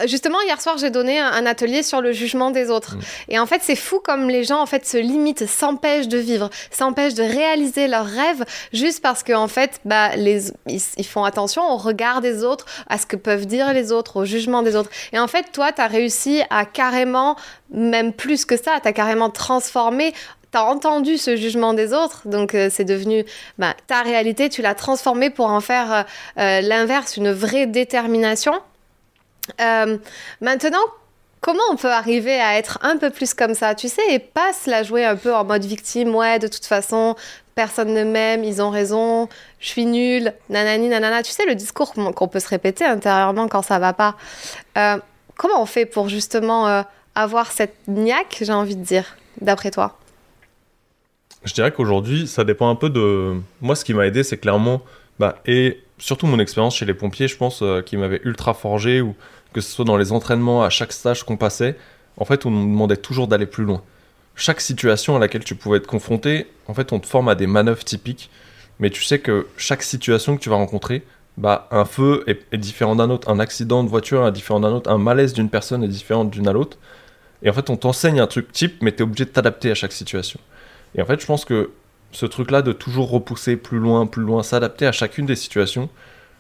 [0.07, 2.97] Justement, hier soir, j'ai donné un, un atelier sur le jugement des autres.
[2.97, 3.01] Mm.
[3.29, 6.51] Et en fait, c'est fou comme les gens en fait se limitent, s'empêchent de vivre,
[6.71, 11.25] s'empêchent de réaliser leurs rêves juste parce que en fait, bah, les, ils, ils font
[11.25, 14.77] attention au regard des autres, à ce que peuvent dire les autres, au jugement des
[14.77, 14.91] autres.
[15.13, 17.37] Et en fait, toi, tu as réussi à carrément,
[17.71, 20.15] même plus que ça, tu as carrément transformé
[20.51, 23.27] T'as entendu ce jugement des autres, donc euh, c'est devenu
[23.59, 26.03] bah, ta réalité, tu l'as transformée pour en faire euh,
[26.39, 28.55] euh, l'inverse, une vraie détermination.
[29.59, 30.85] Maintenant,
[31.43, 34.55] comment on peut arriver à être un peu plus comme ça, tu sais, et pas
[34.55, 37.15] se la jouer un peu en mode victime, ouais, de toute façon,
[37.55, 39.29] personne ne m'aime, ils ont raison,
[39.61, 41.23] je suis nulle, nanani, nanana.
[41.23, 44.17] Tu sais, le discours qu'on peut se répéter intérieurement quand ça va pas.
[45.37, 46.85] Comment on fait pour justement
[47.19, 49.99] avoir cette niaque, j'ai envie de dire, d'après toi
[51.45, 53.35] Je dirais qu'aujourd'hui, ça dépend un peu de.
[53.61, 54.83] Moi, ce qui m'a aidé, c'est clairement.
[55.19, 59.01] Bah, et surtout mon expérience chez les pompiers, je pense, euh, qui m'avait ultra forgé,
[59.01, 59.17] ou
[59.53, 61.77] que ce soit dans les entraînements, à chaque stage qu'on passait,
[62.19, 63.83] en fait, on nous demandait toujours d'aller plus loin.
[64.37, 67.49] Chaque situation à laquelle tu pouvais être confronté, en fait, on te forme à des
[67.49, 68.31] manœuvres typiques,
[68.79, 71.03] mais tu sais que chaque situation que tu vas rencontrer,
[71.37, 74.71] bah, un feu est, est différent d'un autre, un accident de voiture est différent d'un
[74.71, 76.79] autre, un malaise d'une personne est différent d'une à l'autre.
[77.43, 79.75] Et en fait, on t'enseigne un truc type, mais tu es obligé de t'adapter à
[79.75, 80.41] chaque situation.
[80.95, 81.71] Et en fait, je pense que
[82.11, 85.89] ce truc-là de toujours repousser plus loin, plus loin, s'adapter à chacune des situations,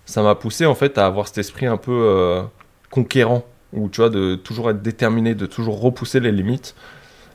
[0.06, 2.42] ça m'a poussé en fait à avoir cet esprit un peu euh,
[2.90, 6.74] conquérant, où tu vois, de toujours être déterminé, de toujours repousser les limites.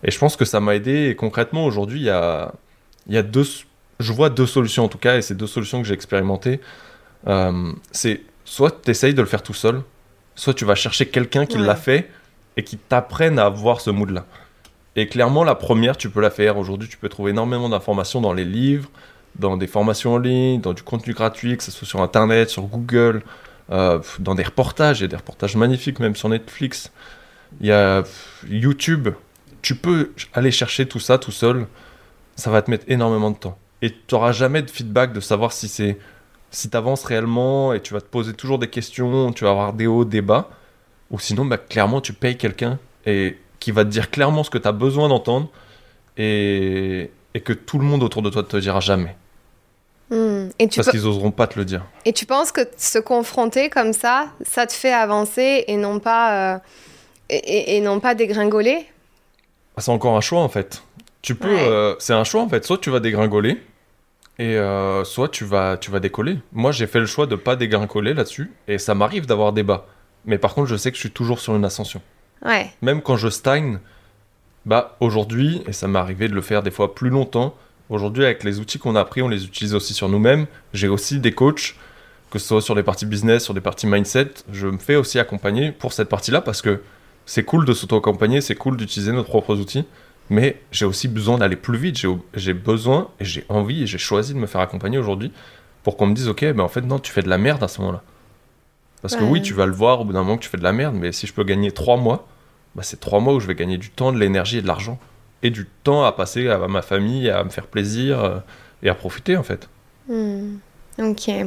[0.04, 1.10] Et je pense que ça m'a aidé.
[1.10, 2.52] Et concrètement, aujourd'hui, il y a,
[3.08, 3.46] il y a deux,
[4.00, 6.60] je vois deux solutions en tout cas, et c'est deux solutions que j'ai expérimentées.
[7.28, 9.82] Euh, c'est soit tu essayes de le faire tout seul,
[10.36, 11.66] soit tu vas chercher quelqu'un qui Ouais.
[11.66, 12.10] l'a fait
[12.58, 14.26] et qui t'apprenne à avoir ce mood-là.
[14.96, 16.58] Et clairement, la première, tu peux la faire.
[16.58, 18.90] Aujourd'hui, tu peux trouver énormément d'informations dans les livres,
[19.36, 22.64] dans des formations en ligne, dans du contenu gratuit, que ce soit sur Internet, sur
[22.64, 23.24] Google,
[23.72, 25.00] euh, dans des reportages.
[25.00, 26.92] Il y a des reportages magnifiques, même sur Netflix.
[27.60, 28.04] Il y a
[28.48, 29.10] YouTube.
[29.64, 31.66] Tu peux aller chercher tout ça tout seul.
[32.36, 33.58] Ça va te mettre énormément de temps.
[33.82, 35.98] Et tu n'auras jamais de feedback de savoir si c'est
[36.54, 39.74] si tu avances réellement et tu vas te poser toujours des questions, tu vas avoir
[39.74, 40.50] des hauts, des bas,
[41.14, 44.58] ou sinon, bah, clairement, tu payes quelqu'un et qui va te dire clairement ce que
[44.58, 45.48] tu as besoin d'entendre
[46.18, 49.16] et, et que tout le monde autour de toi ne te dira jamais.
[50.10, 50.50] Hmm.
[50.60, 51.84] Et tu Parce pe- qu'ils oseront pas te le dire.
[52.06, 56.56] Et tu penses que se confronter comme ça, ça te fait avancer et non pas,
[56.56, 56.60] euh,
[57.30, 58.86] et, et- non pas dégringoler?
[59.78, 60.84] Ah, C'est encore un choix en fait.
[61.22, 61.68] Tu peux, Ouais.
[61.70, 62.66] euh, c'est un choix en fait.
[62.66, 63.62] Soit tu vas dégringoler,
[64.40, 66.40] et euh, soit tu vas, tu vas décoller.
[66.52, 69.86] Moi, j'ai fait le choix de pas dégringoler là-dessus, et ça m'arrive d'avoir des bas.
[70.26, 72.02] Mais par contre, je sais que je suis toujours sur une ascension.
[72.46, 72.72] Ouais.
[72.82, 73.80] Même quand je stagne,
[74.66, 77.56] bah aujourd'hui, et ça m'est arrivé de le faire des fois plus longtemps.
[77.90, 80.46] Aujourd'hui, avec les outils qu'on a appris, on les utilise aussi sur nous-mêmes.
[80.74, 81.76] J'ai aussi des coachs,
[82.32, 84.32] que ce soit sur des parties business, sur des parties mindset.
[84.52, 86.82] Je me fais aussi accompagner pour cette partie-là parce que
[87.26, 89.86] c'est cool de s'auto-accompagner, c'est cool d'utiliser nos propres outils.
[90.30, 91.98] Mais j'ai aussi besoin d'aller plus vite.
[92.34, 95.32] J'ai- besoin et j'ai envie et j'ai choisi de me faire accompagner aujourd'hui
[95.84, 97.68] pour qu'on me dise Ok, ben en fait, non, tu fais de la merde à
[97.68, 98.02] ce moment-là.
[99.04, 100.64] Parce que oui, tu vas le voir au bout d'un moment que tu fais de
[100.64, 102.26] la merde, mais si je peux gagner trois mois,
[102.74, 104.98] bah, c'est trois mois où je vais gagner du temps, de l'énergie et de l'argent.
[105.44, 108.40] Et du temps à passer à ma famille, à me faire plaisir euh,
[108.82, 109.68] et à profiter en fait.
[110.08, 110.56] Hmm.
[111.00, 111.28] Ok.
[111.28, 111.46] Euh,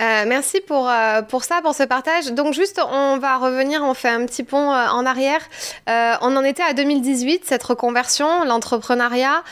[0.00, 2.32] merci pour, euh, pour ça, pour ce partage.
[2.32, 5.40] Donc juste, on va revenir, on fait un petit pont euh, en arrière.
[5.86, 9.42] On en était à 2018, cette reconversion, l'entrepreneuriat.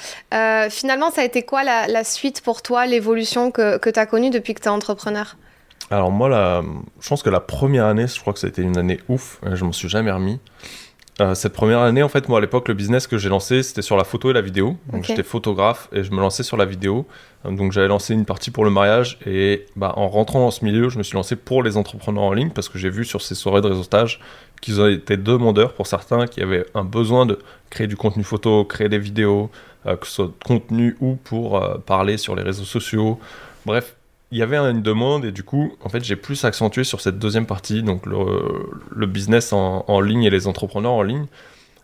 [0.70, 4.06] Finalement, ça a été quoi la, la suite pour toi, l'évolution que, que tu as
[4.06, 5.36] connue depuis que tu es entrepreneur?
[5.90, 6.62] Alors moi, la...
[7.00, 9.40] je pense que la première année, je crois que ça a été une année ouf,
[9.52, 10.38] je m'en suis jamais remis.
[11.20, 13.82] Euh, cette première année, en fait, moi à l'époque, le business que j'ai lancé, c'était
[13.82, 14.76] sur la photo et la vidéo.
[14.90, 17.06] Donc j'étais photographe et je me lançais sur la vidéo.
[17.44, 20.64] Euh, Donc j'avais lancé une partie pour le mariage et bah, en rentrant dans ce
[20.64, 23.20] milieu, je me suis lancé pour les entrepreneurs en ligne parce que j'ai vu sur
[23.20, 24.20] ces soirées de réseautage
[24.62, 28.64] qu'ils ont été demandeurs pour certains qui avaient un besoin de créer du contenu photo,
[28.64, 29.50] créer des vidéos,
[29.86, 33.18] euh, que ce soit de contenu ou pour euh, parler sur les réseaux sociaux.
[33.66, 33.96] Bref,
[34.30, 37.18] il y avait une demande et du coup, en fait, j'ai plus accentué sur cette
[37.18, 41.26] deuxième partie, donc le, business en, en ligne et les entrepreneurs en ligne,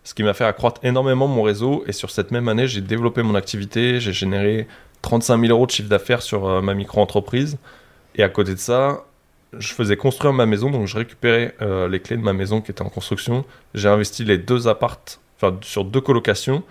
[0.04, 1.82] ce qui m'a fait accroître énormément mon réseau.
[1.88, 4.68] Et sur cette même année, j'ai développé mon activité, j'ai généré
[5.02, 7.58] 35 000 euros de chiffre d'affaires sur euh, ma micro-entreprise.
[8.14, 9.04] Et à côté de ça,
[9.58, 12.70] je faisais construire ma maison, donc je récupérais euh, les clés de ma maison qui
[12.70, 13.44] était en construction.
[13.74, 16.62] J'ai investi les deux appartes, enfin sur deux colocations,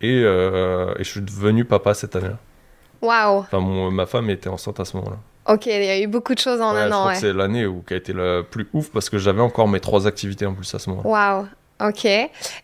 [0.00, 2.38] et, euh, et je suis devenu papa cette année-là.
[3.02, 5.16] Waouh Enfin, mon- ma femme était enceinte à ce moment-là.
[5.48, 7.12] Ok, il y a eu beaucoup de choses en Ouais, un je an, ouais.
[7.14, 9.80] que c'est l'année où qui a été le plus ouf parce que j'avais encore mes
[9.80, 11.08] trois activités en plus à ce moment-là.
[11.08, 12.04] Waouh, ok.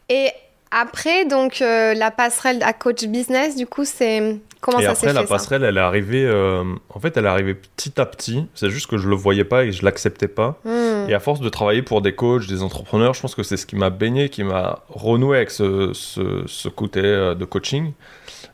[0.08, 0.30] Et
[0.72, 4.40] après, donc, euh, la passerelle à coach business, du coup, c'est...
[4.60, 6.24] Comment et ça s'est après, fait, la passerelle, elle est arrivée.
[6.24, 6.62] euh,
[6.94, 8.46] en fait, elle est arrivée petit à petit.
[8.54, 10.56] C'est juste que je le voyais pas et je l'acceptais pas.
[10.64, 11.08] Hmm.
[11.08, 13.66] Et à force de travailler pour des coachs, des entrepreneurs, je pense que c'est ce
[13.66, 17.92] qui m'a baigné, qui m'a renoué avec ce, ce, ce côté euh, de coaching.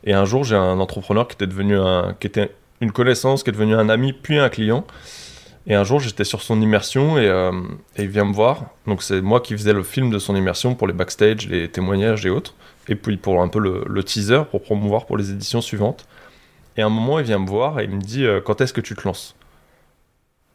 [0.03, 1.77] Et un jour, j'ai un entrepreneur qui était devenu
[2.81, 4.85] une connaissance, qui est devenu un ami, puis un client.
[5.67, 7.51] Et un jour, j'étais sur son immersion et, euh,
[7.95, 8.65] et il vient me voir.
[8.87, 12.25] Donc, c'est moi qui faisais le film de son immersion pour les backstage, les témoignages
[12.25, 12.55] et autres.
[12.87, 16.07] Et puis pour un peu le, teaser pour promouvoir pour les éditions suivantes.
[16.75, 18.73] Et à un moment, il vient me voir et il me dit euh, Quand est-ce
[18.73, 19.35] que tu te lances?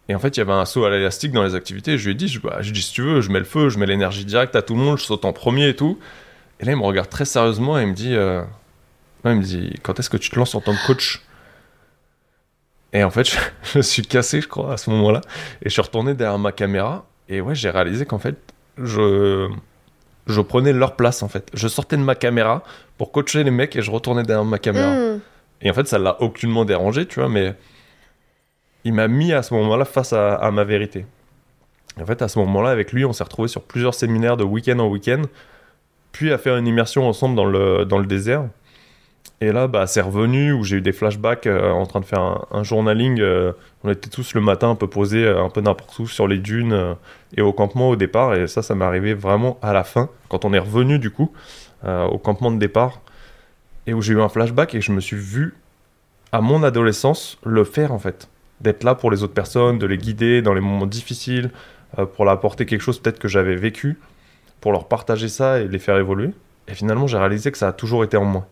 [0.09, 1.97] Et en fait, il y avait un saut à l'élastique dans les activités.
[1.97, 3.69] Je lui ai dit je, bah, je dit, Si tu veux, je mets le feu,
[3.69, 5.99] je mets l'énergie directe à tout le monde, je saute en premier et tout.
[6.59, 8.43] Et là, il me regarde très sérieusement et il me dit euh,
[9.25, 11.23] non, Il me dit Quand est-ce que tu te lances en tant que coach
[12.93, 13.39] Et en fait, je,
[13.75, 15.21] je suis cassé, je crois, à ce moment-là.
[15.63, 17.07] Et je suis retourné derrière ma caméra.
[17.29, 18.37] Et ouais, j'ai réalisé qu'en fait,
[18.79, 19.49] je,
[20.27, 21.49] je prenais leur place, en fait.
[21.55, 22.63] Je sortais de ma caméra
[22.99, 24.95] pour coacher les mecs et je retournais derrière ma caméra.
[24.95, 25.21] Hmm.
[25.63, 27.55] Et en fait, ça l'a aucunement dérangé, tu vois, mais
[28.85, 31.07] il m'a mis à ce moment-là face à, à ma vérité.
[31.99, 34.45] Et en fait, à ce moment-là, avec lui, on s'est retrouvé sur plusieurs séminaires de
[34.45, 35.23] week-end en week-end,
[36.13, 38.45] puis à faire une immersion ensemble dans le, dans le désert.
[39.45, 42.47] Et là, bah, c'est revenu où j'ai eu des flashbacks euh, en train de faire
[42.51, 43.21] un, journaling.
[43.21, 43.53] euh,
[43.83, 46.39] on était tous le matin un peu posés, euh, un peu n'importe où sur les
[46.39, 46.97] dunes
[47.37, 48.35] et au campement au départ.
[48.35, 51.31] Et ça, ça m'est arrivé vraiment à la fin, quand on est revenu du coup
[51.87, 53.03] au campement de départ.
[53.87, 55.55] Et où j'ai eu un flashback et je me suis vu
[56.33, 58.31] à mon adolescence le faire en fait.
[58.63, 61.51] D'être là pour les autres personnes, de les guider dans les moments difficiles,
[62.15, 63.99] pour leur apporter quelque chose peut-être que j'avais vécu,
[64.63, 66.31] pour leur partager ça et les faire évoluer.
[66.67, 68.49] Et finalement, j'ai réalisé que ça a toujours été en moi.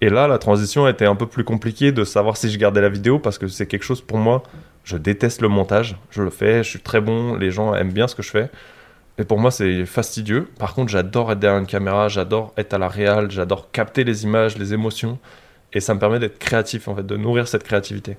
[0.00, 2.82] Et là, la transition a été un peu plus compliquée de savoir si je gardais
[2.82, 4.42] la vidéo parce que c'est quelque chose pour moi.
[4.84, 5.96] Je déteste le montage.
[6.10, 8.50] Je le fais, je suis très bon, les gens aiment bien ce que je fais.
[9.18, 10.48] Et pour moi, c'est fastidieux.
[10.58, 14.24] Par contre, j'adore être derrière une caméra, j'adore être à la réal, j'adore capter les
[14.24, 15.18] images, les émotions.
[15.72, 18.18] Et ça me permet d'être créatif, en fait, de nourrir cette créativité.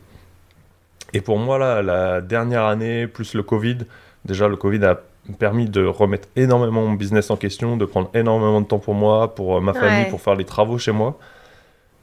[1.14, 3.78] Et pour moi, là, la dernière année, plus le Covid,
[4.26, 5.00] déjà, le Covid a
[5.40, 9.36] permis de remettre énormément mon business en question, de prendre énormément de temps pour moi,
[9.36, 10.10] pour euh, ma famille, Ouais.
[10.10, 11.18] pour faire les travaux chez moi.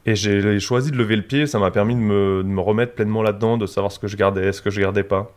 [0.07, 2.95] Et j'ai choisi de lever le pied, ça m'a permis de me, de me remettre
[2.95, 5.33] pleinement là-dedans, de savoir ce que je gardais, ce que je gardais pas.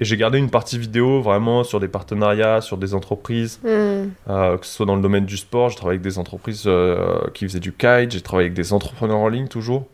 [0.00, 4.08] Et j'ai gardé une partie vidéo vraiment sur des partenariats, sur des entreprises, Hmm.
[4.30, 5.68] euh, que ce soit dans le domaine du sport.
[5.68, 9.18] J'ai travaillé avec des entreprises euh, qui faisaient du kite, j'ai travaillé avec des entrepreneurs
[9.18, 9.86] en ligne toujours.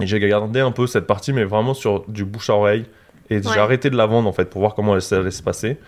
[0.00, 2.84] Et j'ai gardé un peu cette partie, mais vraiment sur du bouche à oreille.
[3.30, 5.78] Et j'ai arrêté de la vendre en fait pour voir comment ça allait se passer.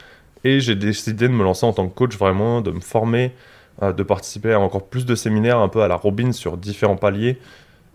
[0.44, 3.32] Et j'ai décidé de me lancer en tant que coach vraiment, de me former,
[3.80, 7.38] de participer à encore plus de séminaires, un peu à la Robin sur différents paliers,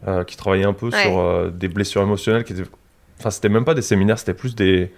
[0.08, 1.02] euh, qui travaillaient un peu Ouais.
[1.04, 2.44] sur euh, des blessures émotionnelles.
[2.44, 2.64] Qui étaient...
[3.20, 4.92] Enfin, c'était même pas des séminaires, c'était plus des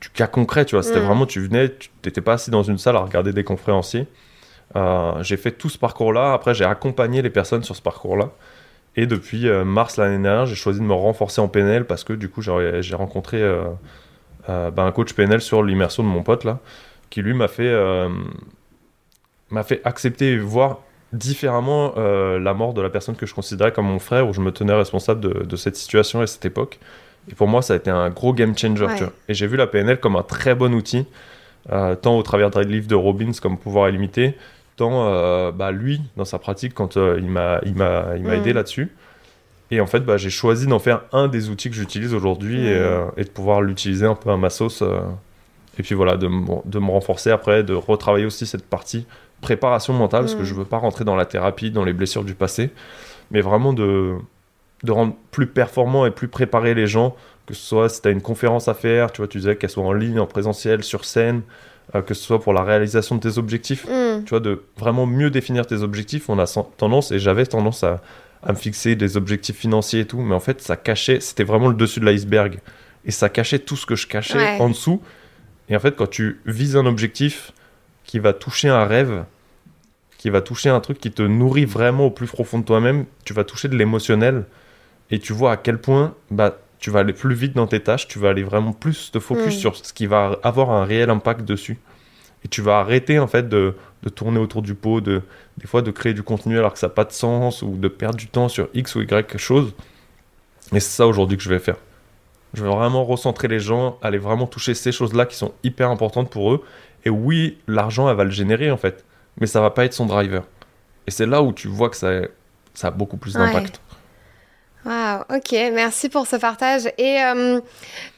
[0.00, 0.82] du cas concret, tu vois.
[0.82, 1.04] C'était Mm.
[1.06, 4.06] vraiment, tu venais, tu t'étais pas assis dans une salle à regarder des conférenciers.
[4.76, 6.32] Euh, j'ai fait tout ce parcours-là.
[6.32, 8.30] Après, j'ai accompagné les personnes sur ce parcours-là.
[8.96, 12.12] Et depuis euh, mars l'année dernière, j'ai choisi de me renforcer en PNL parce que
[12.12, 13.64] du coup, j'ai rencontré euh,
[14.48, 16.58] euh, bah, un coach PNL sur l'immersion de mon pote là,
[17.10, 18.08] qui lui m'a fait euh,
[19.54, 20.80] m'a fait accepter et voir
[21.12, 24.40] différemment euh, la mort de la personne que je considérais comme mon frère, où je
[24.40, 26.78] me tenais responsable de, de cette situation et cette époque.
[27.30, 28.84] Et pour moi, ça a été un gros game changer.
[28.84, 28.94] Ouais.
[28.96, 29.12] tu vois.
[29.28, 31.06] Et j'ai vu la PNL comme un très bon outil,
[31.72, 34.36] euh, tant au travers des livres de Robbins comme Pouvoir illimité,
[34.76, 38.40] tant euh, bah, lui, dans sa pratique, quand il m'a il m'a il m'a Mm.
[38.40, 38.90] aidé là-dessus.
[39.70, 42.74] Et en fait, bah, j'ai choisi d'en faire un des outils que j'utilise aujourd'hui et,
[42.78, 43.12] Mm.
[43.16, 44.82] et de pouvoir l'utiliser un peu à ma sauce.
[45.78, 46.28] et puis voilà, de,
[46.66, 49.06] de me renforcer après, de retravailler aussi cette partie
[49.44, 50.46] préparation mentale, parce que Mm.
[50.46, 52.70] je veux pas rentrer dans la thérapie, dans les blessures du passé,
[53.30, 54.14] mais vraiment de,
[54.82, 57.14] de rendre plus performant et plus préparé les gens,
[57.46, 59.70] que ce soit si tu as une conférence à faire, tu vois, tu disais qu'elle
[59.70, 61.42] soit en ligne, en présentiel, sur scène,
[61.94, 64.24] euh, que ce soit pour la réalisation de tes objectifs, Hmm.
[64.24, 66.28] tu vois, de vraiment mieux définir tes objectifs.
[66.30, 66.46] On a
[66.78, 68.00] tendance, et j'avais tendance à,
[68.42, 71.68] à me fixer des objectifs financiers et tout, mais en fait, ça cachait, c'était vraiment
[71.68, 72.58] le dessus de l'iceberg.
[73.06, 74.56] Et ça cachait tout ce que je cachais Ouais.
[74.60, 75.00] en dessous.
[75.68, 77.52] Et en fait, quand tu vises un objectif
[78.04, 79.24] qui va toucher un rêve,
[80.24, 83.34] qui va toucher un truc qui te nourrit vraiment au plus profond de toi-même, tu
[83.34, 84.46] vas toucher de l'émotionnel
[85.10, 88.08] et tu vois à quel point bah, tu vas aller plus vite dans tes tâches,
[88.08, 89.58] tu vas aller vraiment plus te focus Mm.
[89.58, 91.76] sur ce qui va avoir un réel impact dessus.
[92.42, 95.20] Et tu vas arrêter en fait de, de tourner autour du pot, de,
[95.58, 97.88] des fois de créer du contenu alors que ça n'a pas de sens ou de
[97.88, 99.74] perdre du temps sur X ou Y chose.
[100.72, 101.76] Et c'est ça aujourd'hui que je vais faire.
[102.54, 106.30] Je vais vraiment recentrer les gens, aller vraiment toucher ces choses-là qui sont hyper importantes
[106.30, 106.64] pour eux.
[107.04, 109.04] Et oui, l'argent, elle va le générer en fait,
[109.40, 110.44] mais ça va pas être son driver.
[111.06, 112.10] Et c'est là où tu vois que ça,
[112.72, 113.80] ça a beaucoup plus d'impact.
[114.86, 116.86] Waouh, ok, merci pour ce partage.
[116.98, 117.60] Et euh,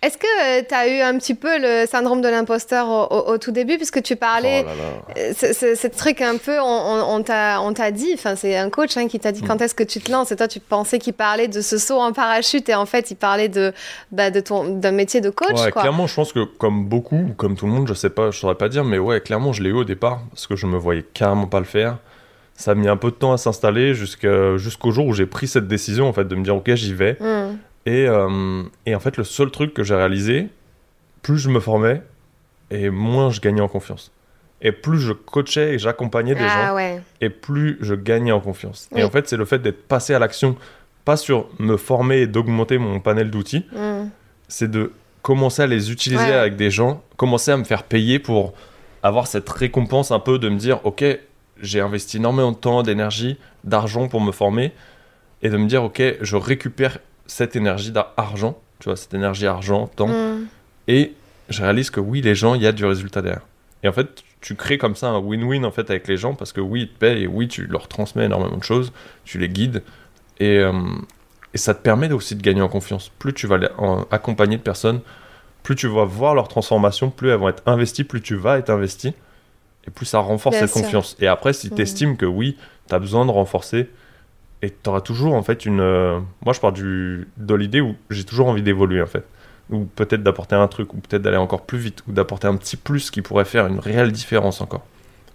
[0.02, 3.38] est-ce que tu as eu un petit peu le syndrome de l'imposteur au, au- au
[3.38, 5.22] tout début, puisque tu parlais, Oh là là.
[5.22, 8.68] euh, ce, ce- ce truc un peu, on, on- on t'a dit, enfin c'est un
[8.70, 9.46] coach hein, qui t'a dit Mm.
[9.46, 12.00] quand est-ce que tu te lances, et toi tu pensais qu'il parlait de ce saut
[12.00, 13.72] en parachute, et en fait il parlait de,
[14.10, 15.82] bah, de ton d'un métier de coach, Ouais, quoi.
[15.82, 18.38] clairement, je pense que comme beaucoup, ou comme tout le monde, je sais pas, je
[18.40, 20.76] saurais pas dire, mais ouais, clairement, je l'ai eu au départ, parce que je me
[20.76, 21.98] voyais carrément pas le faire.
[22.58, 25.68] Ça a mis un peu de temps à s'installer jusqu'au jour où j'ai pris cette
[25.68, 27.16] décision, en fait, de me dire, ok, j'y vais.
[27.20, 27.56] Mm.
[27.86, 30.48] Et, euh, et en fait, le seul truc que j'ai réalisé,
[31.22, 32.02] plus je me formais,
[32.70, 34.10] et moins je gagnais en confiance.
[34.62, 37.00] Et plus je coachais et j'accompagnais des gens, Ah ouais.
[37.20, 38.88] et plus je gagnais en confiance.
[38.90, 39.00] Oui.
[39.00, 40.56] Et en fait, c'est le fait d'être passé à l'action,
[41.04, 44.08] pas sur me former et d'augmenter mon panel d'outils, Mm.
[44.48, 44.92] c'est de
[45.22, 46.32] commencer à les utiliser Ouais.
[46.32, 48.54] avec des gens, commencer à me faire payer pour
[49.02, 51.04] avoir cette récompense un peu de me dire, ok,
[51.60, 54.72] j'ai investi énormément de temps, d'énergie, d'argent pour me former,
[55.42, 59.86] et de me dire, ok, je récupère cette énergie d'argent, tu vois, cette énergie argent,
[59.88, 60.46] temps, Mm.
[60.88, 61.12] et
[61.48, 63.46] je réalise que oui, les gens, il y a du résultat derrière.
[63.82, 66.52] Et en fait, tu crées comme ça un win-win en fait avec les gens parce
[66.52, 68.92] que oui, ils te payent et oui, tu leur transmets énormément de choses,
[69.24, 69.82] tu les guides
[70.40, 70.72] et, euh,
[71.54, 73.10] et ça te permet aussi de gagner en confiance.
[73.18, 73.58] Plus tu vas
[74.10, 75.00] accompagner de personnes,
[75.62, 78.70] plus tu vas voir leur transformation, plus elles vont être investies, plus tu vas être
[78.70, 79.14] investi
[79.86, 80.82] et plus ça renforce Bien cette sûr.
[80.82, 81.16] confiance.
[81.20, 81.74] Et après, si Mhm.
[81.76, 82.56] tu estimes que oui,
[82.88, 83.88] tu as besoin de renforcer
[84.62, 85.80] et tu auras toujours en fait une.
[85.80, 89.24] euh, moi, je pars du, de l'idée où j'ai toujours envie d'évoluer en fait
[89.68, 92.76] ou peut-être d'apporter un truc, ou peut-être d'aller encore plus vite, ou d'apporter un petit
[92.76, 94.84] plus qui pourrait faire une réelle différence encore.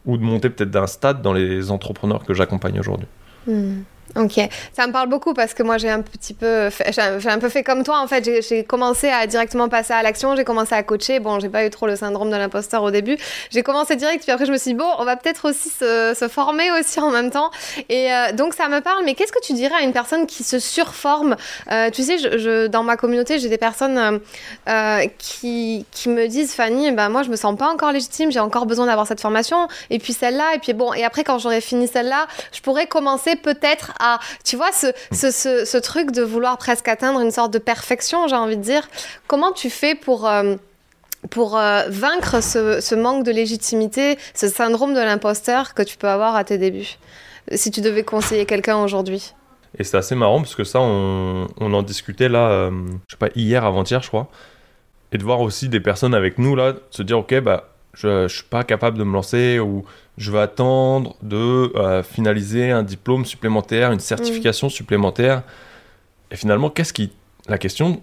[0.06, 3.08] Ou de monter peut-être d'un stade dans les entrepreneurs que j'accompagne aujourd'hui.
[3.46, 3.82] Hmm.
[4.17, 4.39] Ok,
[4.74, 7.47] ça me parle beaucoup parce que moi j'ai un petit peu, fait- j'ai un peu
[7.50, 8.24] fait comme toi en fait.
[8.47, 11.19] J'ai- commencé à directement passer à l'action, j'ai commencé à coacher.
[11.19, 13.17] Bon, j'ai pas eu trop le syndrome de l'imposteur au début.
[13.50, 16.13] J'ai commencé direct, puis après je me suis dit bon, on va peut-être aussi se,
[16.30, 17.50] former aussi en même temps.
[17.89, 19.04] Et euh, donc ça me parle.
[19.06, 21.36] Mais qu'est-ce que tu dirais à une personne qui se surforme?
[21.71, 24.19] Euh, Tu sais, dans ma communauté, j'ai des personnes
[24.69, 28.39] euh, qui, qui me disent Fanny, ben moi je me sens pas encore légitime, j'ai
[28.39, 29.67] encore besoin d'avoir cette formation.
[29.89, 33.36] Et puis celle-là, et puis bon, et après quand j'aurai fini celle-là, je pourrais commencer
[33.36, 37.52] peut-être à, tu vois, ce, ce, ce, ce truc de vouloir presque atteindre une sorte
[37.54, 38.87] de perfection, j'ai envie de dire.
[39.27, 40.56] Comment tu fais pour, euh,
[41.29, 46.10] pour euh, vaincre ce, ce manque de légitimité, ce syndrome de l'imposteur que tu peux
[46.10, 46.97] avoir à tes débuts?
[47.54, 49.33] Si tu devais conseiller quelqu'un aujourd'hui.
[49.77, 52.71] Et c'est assez marrant parce que ça, on, on en discutait là, euh,
[53.08, 54.27] je sais pas, hier, avant-hier, je crois.
[55.12, 58.35] et de voir aussi des personnes avec nous là, se dire ok bah je, je
[58.35, 59.85] suis pas capable de me lancer ou
[60.17, 65.44] je vais attendre de euh, finaliser un diplôme supplémentaire, une certification supplémentaire.
[66.31, 67.12] Et finalement, qu'est-ce qui
[67.48, 68.02] la question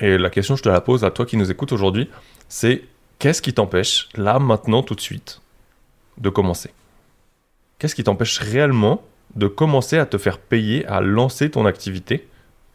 [0.00, 2.08] et la question je te la pose à toi qui nous écoutes aujourd'hui,
[2.48, 2.84] c'est
[3.18, 5.40] qu'est-ce qui t'empêche là maintenant tout de suite
[6.18, 6.70] de commencer?
[7.78, 9.02] Qu'est-ce qui t'empêche réellement
[9.36, 12.28] de commencer à te faire payer, à lancer ton activité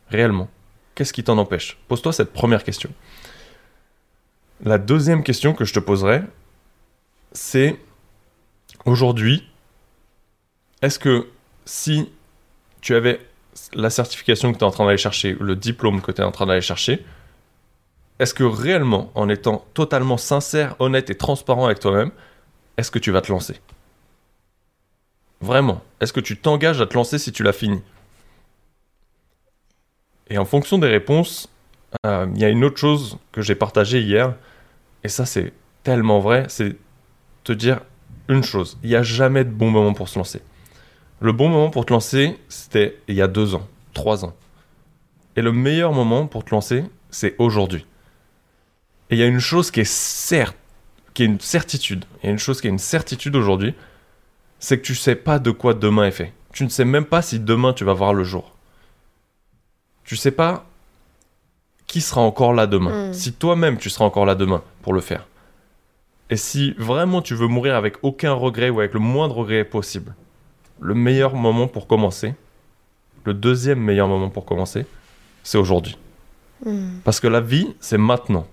[0.09, 0.49] réellement?
[0.95, 1.77] Qu'est-ce qui t'en empêche?
[1.87, 2.89] Pose-toi cette première question.
[4.63, 6.21] La deuxième question que je te poserai,
[7.33, 7.79] c'est
[8.85, 9.47] aujourd'hui,
[10.81, 11.27] est-ce que
[11.65, 12.09] si
[12.81, 13.19] tu avais
[13.73, 16.31] la certification que tu es en train d'aller chercher, le diplôme que tu es en
[16.31, 17.03] train d'aller chercher,
[18.19, 22.11] est-ce que réellement, en étant totalement sincère, honnête et transparent avec toi-même,
[22.77, 23.59] est-ce que tu vas te lancer?
[25.41, 27.81] Vraiment, est-ce que tu t'engages à te lancer si tu l'as fini?
[30.29, 31.49] Et en fonction des réponses,
[32.05, 34.35] euh, il y a une autre chose que j'ai partagée hier,
[35.03, 35.53] et ça c'est
[35.83, 36.77] tellement vrai, c'est
[37.43, 37.81] te dire
[38.29, 40.41] une chose, il n'y a jamais de bon moment pour se lancer.
[41.19, 44.33] Le bon moment pour te lancer, c'était il y a deux ans, trois ans.
[45.35, 47.85] Et le meilleur moment pour te lancer, c'est aujourd'hui.
[49.09, 50.57] Et il y a une chose qui est certes,
[51.13, 52.05] qui est une certitude.
[52.21, 53.73] Il y a une chose qui est une certitude aujourd'hui,
[54.59, 56.33] c'est que tu sais pas de quoi demain est fait.
[56.53, 58.55] Tu ne sais même pas si demain tu vas voir le jour.
[60.03, 60.65] Tu sais pas
[61.87, 63.09] qui sera encore là demain.
[63.09, 63.13] Mm.
[63.13, 65.27] Si toi-même tu seras encore là demain pour le faire.
[66.33, 70.15] Et si vraiment tu veux mourir avec aucun regret ou avec le moindre regret possible,
[70.81, 72.33] le meilleur moment pour commencer,
[73.23, 74.87] le deuxième meilleur moment pour commencer,
[75.43, 75.95] c'est aujourd'hui.
[76.65, 76.97] Hmm.
[77.03, 78.47] Parce que la vie, c'est maintenant.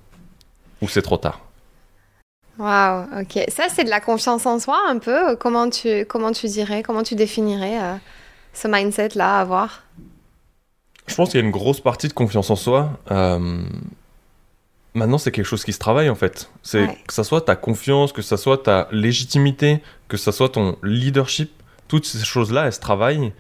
[0.83, 1.41] Ou c'est trop tard.
[2.59, 3.45] Waouh, ok.
[3.49, 5.35] Ça, c'est de la confiance en soi un peu.
[5.37, 7.95] Comment tu, comment tu dirais, comment tu définirais euh,
[8.53, 9.85] ce mindset-là à avoir?
[11.07, 12.91] Je pense qu'il y a une grosse partie de confiance en soi.
[13.11, 13.63] euh,
[14.95, 16.51] Maintenant, c'est quelque chose qui se travaille en fait.
[16.63, 16.99] C'est Ouais.
[17.07, 21.53] que ça soit ta confiance, que ça soit ta légitimité, que ça soit ton leadership.
[21.89, 23.33] Toutes ces choses-là, elles se travaillent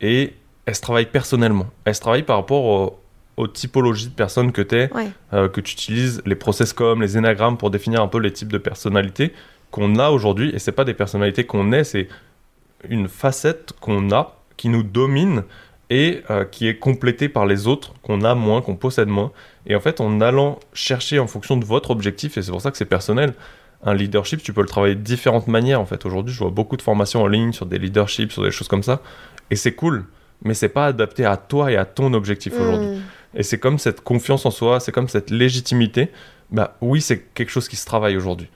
[0.00, 0.34] et
[0.66, 1.66] elles se travaillent personnellement.
[1.84, 2.98] Elles se travaillent par rapport au-
[3.38, 5.08] aux typologies de personnes que tu es, Ouais.
[5.32, 8.52] euh, que tu utilises, les process comme, les énagrammes pour définir un peu les types
[8.52, 9.32] de personnalités
[9.70, 10.50] qu'on a aujourd'hui.
[10.54, 12.08] Et c'est pas des personnalités qu'on est, c'est
[12.88, 15.44] une facette qu'on a qui nous domine
[15.90, 19.30] et euh, qui est complétée par les autres qu'on a moins, qu'on possède moins.
[19.68, 22.70] Et en fait, en allant chercher en fonction de votre objectif, et c'est pour ça
[22.70, 23.34] que c'est personnel,
[23.84, 25.80] un leadership, tu peux le travailler de différentes manières.
[25.80, 28.50] En fait, aujourd'hui, je vois beaucoup de formations en ligne sur des leaderships, sur des
[28.50, 29.00] choses comme ça,
[29.50, 30.06] et c'est cool.
[30.42, 32.98] Mais c'est pas adapté à toi et à ton objectif aujourd'hui.
[32.98, 33.02] Hmm.
[33.34, 36.10] Et c'est comme cette confiance en soi, c'est comme cette légitimité.
[36.50, 38.48] Bah oui, c'est quelque chose qui se travaille aujourd'hui.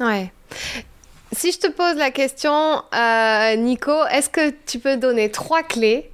[0.00, 0.32] Ouais.
[1.32, 6.10] Si je te pose la question, euh, Nico, est-ce que tu peux donner trois clés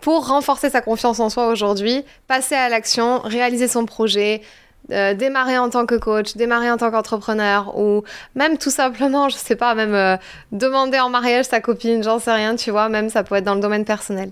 [0.00, 4.42] pour renforcer sa confiance en soi aujourd'hui, passer à l'action, réaliser son projet,
[4.90, 9.36] euh, démarrer en tant que coach, démarrer en tant qu'entrepreneur, ou même tout simplement, je
[9.36, 10.16] sais pas, même euh,
[10.52, 13.54] demander en mariage sa copine, j'en sais rien, tu vois, même ça peut être dans
[13.54, 14.30] le domaine personnel.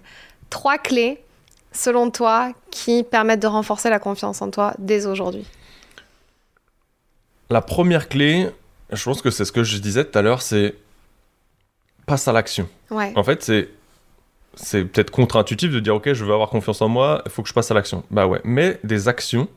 [0.48, 1.20] Trois clés,
[1.72, 5.44] selon toi, qui permettent de renforcer la confiance en toi dès aujourd'hui.
[7.50, 8.48] La première clé,
[8.90, 10.74] je pense que c'est ce que je disais tout à l'heure, c'est
[12.06, 12.68] passe à l'action.
[12.90, 13.12] Ouais.
[13.14, 13.68] En fait, c'est
[14.56, 17.48] c'est peut-être contre-intuitif de dire ok, je veux avoir confiance en moi, il faut que
[17.48, 18.02] je passe à l'action.
[18.10, 19.48] Bah ouais, mets des actions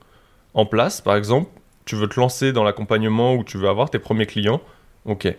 [0.54, 1.02] en place.
[1.02, 1.50] Par exemple,
[1.86, 4.62] tu veux te lancer dans l'accompagnement ou tu veux avoir tes premiers clients.
[5.06, 5.34] Ok,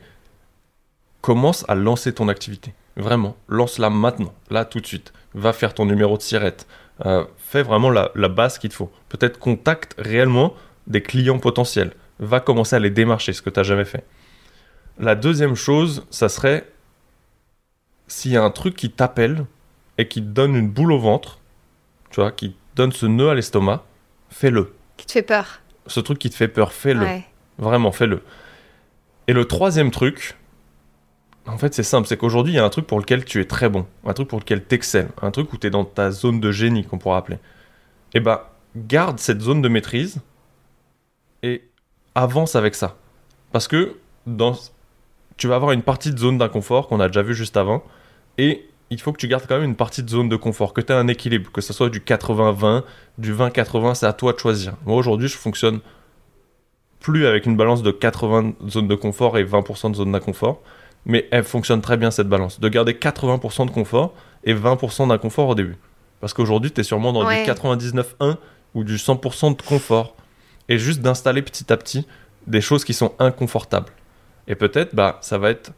[1.21, 2.73] commence à lancer ton activité.
[2.97, 5.13] Vraiment, lance-la maintenant, là tout de suite.
[5.35, 6.67] Va faire ton numéro de sirette.
[7.07, 8.91] Euh, fais vraiment la, la base qu'il te faut.
[9.09, 10.55] Peut-être contacte réellement
[10.87, 11.93] des clients potentiels.
[12.19, 14.05] Va commencer à les démarcher, ce que tu n'as jamais fait.
[14.99, 16.70] La deuxième chose, ça serait
[18.11, 19.47] s'il y a un truc qui t'appelle
[19.97, 21.39] et qui te donne une boule au ventre,
[22.11, 23.85] tu vois, qui te donne ce nœud à l'estomac,
[24.31, 24.75] fais-le.
[24.97, 25.61] Qui te fait peur.
[25.87, 27.05] Ce truc qui te fait peur, fais-le.
[27.05, 27.25] Ouais.
[27.59, 28.23] Vraiment, fais-le.
[29.29, 30.37] Et le troisième truc,
[31.47, 33.45] en fait, c'est simple, c'est qu'aujourd'hui, il y a un truc pour lequel tu es
[33.45, 36.11] très bon, un truc pour lequel tu excelles, un truc où tu es dans ta
[36.11, 37.39] zone de génie, qu'on pourra appeler.
[38.13, 40.21] Et bah, garde cette zone de maîtrise
[41.45, 41.63] et
[42.17, 42.97] avance avec ça.
[43.53, 43.97] Parce que
[44.27, 44.57] dans...
[45.37, 47.85] tu vas avoir une partie de zone d'inconfort qu'on a déjà vu juste avant,
[48.41, 50.81] et il faut que tu gardes quand même une partie de zone de confort, que
[50.81, 52.83] tu aies un équilibre, que ce soit du 80-20,
[53.19, 54.73] du 20-80, c'est à toi de choisir.
[54.87, 55.81] Moi, aujourd'hui, je fonctionne
[57.01, 60.63] plus avec une balance de 80 zones de confort et 20% de zone d'inconfort,
[61.05, 64.15] mais elle fonctionne très bien cette balance, de garder 80% de confort
[64.45, 65.77] et 20% d'inconfort au début.
[66.21, 67.45] Parce qu'aujourd'hui, tu es sûrement dans Ouais.
[67.45, 68.37] du 99-1
[68.75, 70.17] ou du 100% de confort,
[70.69, 72.07] et juste d'installer petit à petit
[72.47, 73.93] des choses qui sont inconfortables.
[74.49, 75.73] Et peut-être, bah, ça va être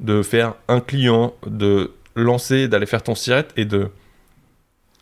[0.00, 3.90] de faire un client, de lancer, d'aller faire ton sirette et de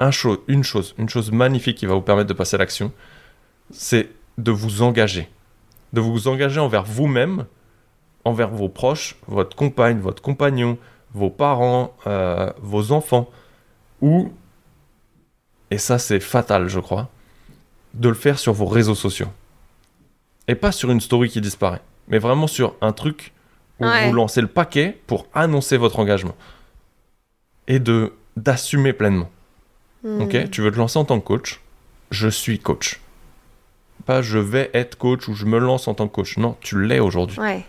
[0.01, 2.93] un chose, une chose, une chose magnifique qui va vous permettre de passer à l'action,
[3.71, 5.29] c'est de vous engager.
[5.93, 7.47] De vous engager envers vous-même,
[8.25, 10.77] envers vos proches, votre compagne, votre compagnon,
[11.13, 13.31] vos parents, euh, vos enfants,
[14.01, 14.33] ou,
[15.71, 17.09] et ça c'est fatal je crois,
[17.95, 19.29] de le faire sur vos réseaux sociaux.
[20.49, 23.33] Et pas sur une story qui disparaît, mais vraiment sur un truc
[23.81, 24.09] où Ouais.
[24.09, 26.35] vous lancez le paquet pour annoncer votre engagement.
[27.69, 29.31] Et de d'assumer pleinement.
[30.03, 30.21] Hmm.
[30.23, 31.61] Ok, tu veux te lancer en tant que coach,
[32.11, 33.01] je suis coach.
[34.07, 36.37] Pas je vais être coach ou je me lance en tant que coach.
[36.37, 37.39] Non, tu l'es aujourd'hui.
[37.39, 37.65] Ouais.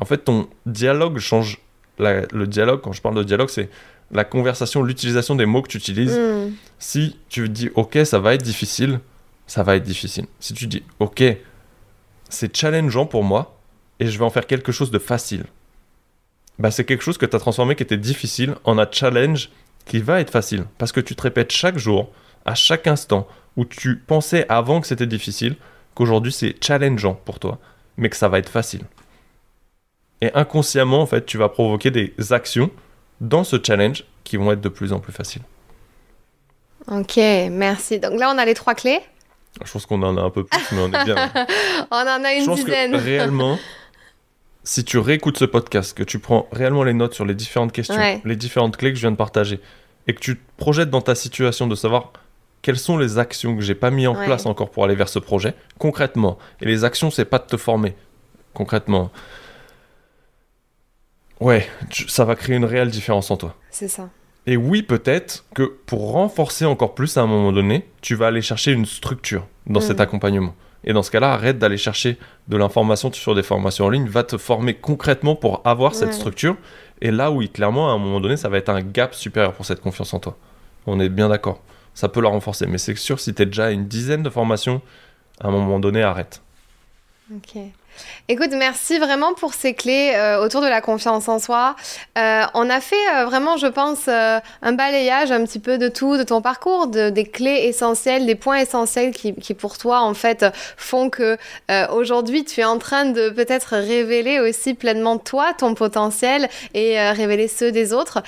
[0.00, 1.58] En fait, ton dialogue change.
[1.98, 3.68] La- le dialogue, quand je parle de dialogue, c'est
[4.10, 6.18] la conversation, l'utilisation des mots que tu utilises.
[6.18, 6.50] Hmm.
[6.78, 8.98] Si tu dis ok, ça va être difficile,
[9.46, 10.26] ça va être difficile.
[10.40, 11.22] Si tu dis ok,
[12.30, 13.56] c'est challengeant pour moi
[14.00, 15.44] et je vais en faire quelque chose de facile,
[16.58, 19.50] bah c'est quelque chose que tu as transformé qui était difficile en un challenge
[19.86, 20.64] qui va être facile.
[20.78, 22.10] Parce que tu te répètes chaque jour,
[22.44, 23.26] à chaque instant,
[23.56, 25.56] où tu pensais avant que c'était difficile,
[25.94, 27.58] qu'aujourd'hui c'est challengeant pour toi,
[27.96, 28.82] mais que ça va être facile.
[30.20, 32.70] Et inconsciemment, en fait, tu vas provoquer des actions
[33.20, 35.42] dans ce challenge qui vont être de plus en plus faciles.
[36.90, 37.16] Ok,
[37.50, 37.98] merci.
[37.98, 39.00] Donc là, on a les trois clés?
[39.64, 41.14] Je pense qu'on en a un peu plus, mais on est bien.
[41.90, 42.92] On en a Je une pense dizaine.
[42.92, 43.56] que réellement,
[44.64, 47.96] si tu réécoutes ce podcast, que tu prends réellement les notes sur les différentes questions,
[47.96, 48.20] Ouais.
[48.24, 49.60] les différentes clés que je viens de partager,
[50.06, 52.12] et que tu te projettes dans ta situation de savoir
[52.62, 54.24] quelles sont les actions que j'ai pas mis en Ouais.
[54.24, 56.38] place encore pour aller vers ce projet, concrètement.
[56.62, 57.94] Et les actions, c'est pas de te former,
[58.54, 59.10] concrètement.
[61.40, 63.54] Ouais, tu- ça va créer une réelle différence en toi.
[63.70, 64.08] C'est ça.
[64.46, 68.42] Et oui, peut-être que pour renforcer encore plus à un moment donné, tu vas aller
[68.42, 69.84] chercher une structure dans Mm.
[69.84, 70.54] cet accompagnement.
[70.84, 72.18] Et dans ce cas-là, arrête d'aller chercher
[72.48, 76.56] de l'information sur des formations en ligne, va te former concrètement pour avoir cette structure.
[77.00, 79.64] Et là, oui, clairement, à un moment donné, ça va être un gap supérieur pour
[79.64, 80.36] cette confiance en toi.
[80.86, 81.62] On est bien d'accord.
[81.94, 82.66] Ça peut la renforcer.
[82.66, 84.82] Mais c'est sûr, si tu es déjà à une dizaine de formations,
[85.40, 86.42] à un moment donné, arrête.
[87.34, 87.56] Ok.
[88.28, 91.76] Écoute, merci vraiment pour ces clés euh, autour de la confiance en soi.
[92.16, 96.16] Euh, on a fait euh, vraiment, je pense, un balayage un petit peu de tout,
[96.16, 100.46] de ton parcours, de, des clés essentielles, des points essentiels qui, pour toi, en fait,
[100.76, 101.36] font que
[101.92, 107.48] aujourd'hui, tu es en train de peut-être révéler aussi pleinement toi, ton potentiel et révéler
[107.48, 108.22] ceux des autres.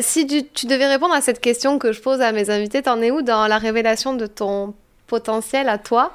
[0.00, 3.00] Si tu, tu devais répondre à cette question que je pose à mes invités, t'en
[3.00, 4.74] es où dans la révélation de ton
[5.06, 6.12] potentiel à toi?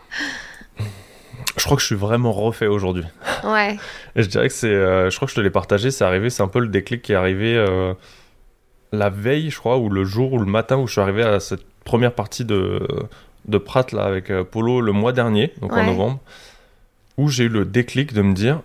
[1.57, 3.05] Je crois que je suis vraiment refait aujourd'hui.
[3.43, 3.77] Ouais.
[4.15, 4.67] Et je dirais que c'est.
[4.67, 7.01] euh, je crois que je te l'ai partagé, c'est arrivé, c'est un peu le déclic
[7.03, 7.93] qui est arrivé euh,
[8.91, 11.39] la veille, je crois, ou le jour ou le matin où je suis arrivé à
[11.39, 12.87] cette première partie de,
[13.45, 16.19] de Prat là, avec euh, Polo le mois dernier, donc en novembre,
[17.17, 18.61] où j'ai eu le déclic de me dire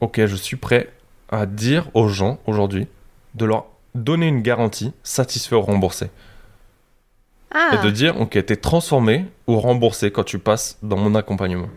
[0.00, 0.90] Ok, je suis prêt
[1.30, 2.86] à dire aux gens aujourd'hui
[3.34, 6.10] de leur donner une garantie satisfait ou remboursé.
[7.54, 7.70] Ah.
[7.80, 11.68] Et de dire Ok, t'es transformé ou remboursé quand tu passes dans mon accompagnement.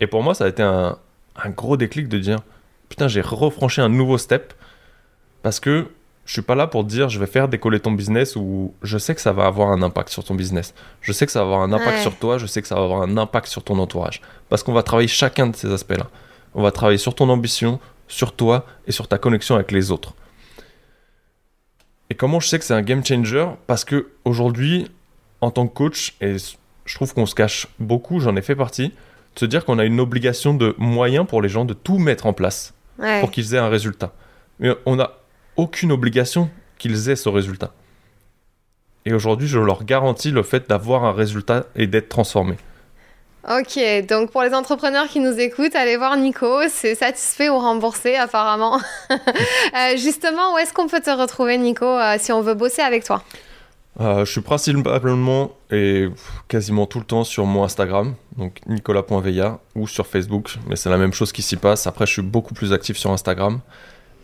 [0.00, 0.96] Et pour moi, ça a été un,
[1.36, 2.38] un gros déclic de dire
[2.88, 4.54] putain, j'ai refranchi un nouveau step
[5.42, 5.86] parce que
[6.24, 9.14] je suis pas là pour dire je vais faire décoller ton business ou je sais
[9.14, 10.74] que ça va avoir un impact sur ton business.
[11.00, 12.02] Je sais que ça va avoir un impact Ouais.
[12.02, 14.20] sur toi, je sais que ça va avoir un impact sur ton entourage.
[14.48, 16.08] Parce qu'on va travailler chacun de ces aspects-là.
[16.54, 20.14] On va travailler sur ton ambition, sur toi et sur ta connexion avec les autres.
[22.10, 23.46] Et comment je sais que c'est un game changer?
[23.66, 24.90] Parce que aujourd'hui,
[25.40, 26.36] en tant que coach, et
[26.84, 28.92] je trouve qu'on se cache beaucoup, j'en ai fait partie,
[29.38, 32.32] se dire qu'on a une obligation de moyens pour les gens de tout mettre en
[32.32, 33.20] place Ouais.
[33.20, 34.12] pour qu'ils aient un résultat.
[34.58, 35.12] Mais on n'a
[35.56, 37.72] aucune obligation qu'ils aient ce résultat.
[39.04, 42.56] Et aujourd'hui, je leur garantis le fait d'avoir un résultat et d'être transformé.
[43.48, 43.78] Ok,
[44.08, 48.78] donc pour les entrepreneurs qui nous écoutent, allez voir Nico, c'est satisfait ou remboursé apparemment.
[49.76, 53.04] Euh, justement, où est-ce qu'on peut te retrouver Nico euh, si on veut bosser avec
[53.04, 53.22] toi?
[54.00, 56.08] Euh, je suis principalement et
[56.46, 60.98] quasiment tout le temps sur mon Instagram, donc nicolas.veilla, ou sur Facebook, mais c'est la
[60.98, 61.86] même chose qui s'y passe.
[61.88, 63.60] Après, je suis beaucoup plus actif sur Instagram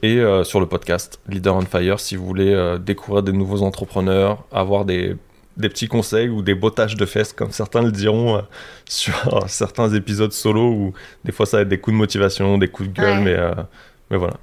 [0.03, 3.63] et euh, sur le podcast Leader on Fire si vous voulez euh, découvrir des nouveaux
[3.63, 5.17] entrepreneurs, avoir des,
[5.57, 8.43] des petits conseils ou des bottages de fesses, comme certains le diront
[8.89, 10.93] sur certains épisodes solo où
[11.25, 13.25] des fois ça va être des coups de motivation, des coups de gueule, Ouais.
[13.25, 13.63] mais,
[14.11, 14.35] mais voilà.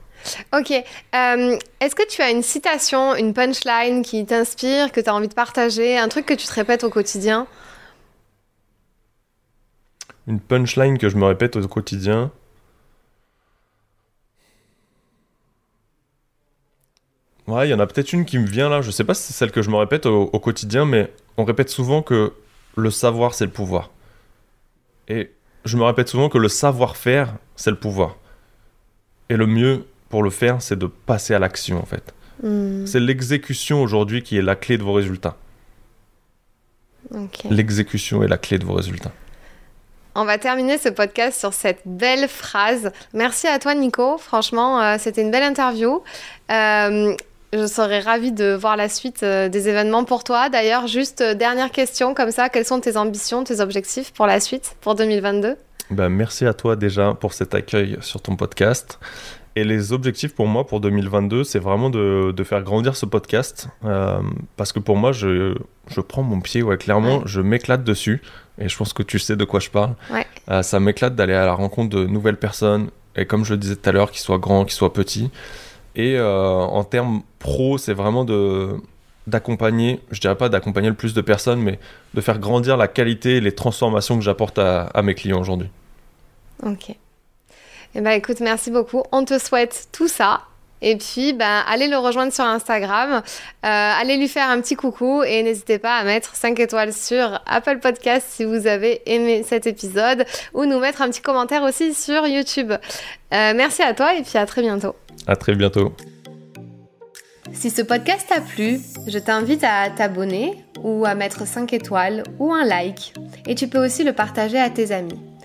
[0.54, 5.16] Ok, euh, est-ce que tu as une citation, une punchline qui t'inspire, que tu as
[5.16, 7.48] envie de partager, un truc que tu te répètes au quotidien?
[10.28, 12.32] Une punchline que je me répète au quotidien?
[17.48, 18.82] Ouais, il y en a peut-être une qui me vient là.
[18.82, 21.44] Je sais pas si c'est celle que je me répète au, au quotidien, mais on
[21.44, 22.34] répète souvent que
[22.78, 23.90] le savoir, c'est le pouvoir.
[25.08, 25.32] Et
[25.66, 28.18] je me répète souvent que le savoir-faire, c'est le pouvoir.
[29.30, 32.14] Et le mieux pour le faire, c'est de passer à l'action, en fait.
[32.44, 35.38] Hmm, C'est l'exécution aujourd'hui qui est la clé de vos résultats.
[37.50, 39.12] L'exécution est la clé de vos résultats.
[40.14, 42.92] On va terminer ce podcast sur cette belle phrase.
[43.14, 46.04] Merci à toi Nico, franchement euh, c'était une belle interview.
[46.52, 47.16] Euh,
[47.54, 50.50] je serais ravie de voir la suite euh, des événements pour toi.
[50.50, 54.76] D'ailleurs, juste dernière question comme ça, quelles sont tes ambitions, tes objectifs pour la suite,
[54.82, 55.56] pour 2022
[55.92, 59.00] ben, Merci à toi déjà pour cet accueil sur ton podcast.
[59.56, 63.68] Et les objectifs pour moi pour 2022, c'est vraiment de, de, faire grandir ce podcast.
[64.56, 65.56] parce que pour moi, je,
[65.88, 68.22] je prends mon pied, ouais, clairement, je m'éclate dessus
[68.62, 69.96] et je pense que tu sais de quoi je parle.
[70.50, 73.76] Euh, ça m'éclate d'aller à la rencontre de nouvelles personnes, et comme je le disais
[73.76, 75.32] tout à l'heure, qu'ils soient grands, qu'ils soient petits.
[75.96, 78.76] Et euh, en termes pro, c'est vraiment de
[79.28, 81.80] d'accompagner, je dirais pas d'accompagner le plus de personnes, mais
[82.16, 85.70] de faire grandir la qualité et les transformations que j'apporte à, à, mes clients aujourd'hui.
[86.64, 86.96] Ok.
[87.96, 89.04] Eh ben écoute, merci beaucoup.
[89.12, 90.42] On te souhaite tout ça
[90.82, 93.22] et puis, ben, allez le rejoindre sur Instagram, euh,
[93.62, 97.78] allez lui faire un petit coucou et n'hésitez pas à mettre 5 étoiles sur Apple
[97.80, 102.26] Podcast si vous avez aimé cet épisode ou nous mettre un petit commentaire aussi sur
[102.26, 102.72] YouTube.
[102.72, 102.78] Euh,
[103.30, 104.96] merci à toi et puis à très bientôt.
[105.28, 105.94] À très bientôt.
[107.54, 112.52] Si ce podcast t'a plu, je t'invite à t'abonner ou à mettre 5 étoiles ou
[112.54, 113.14] un like.
[113.46, 115.20] Et tu peux aussi le partager à tes amis.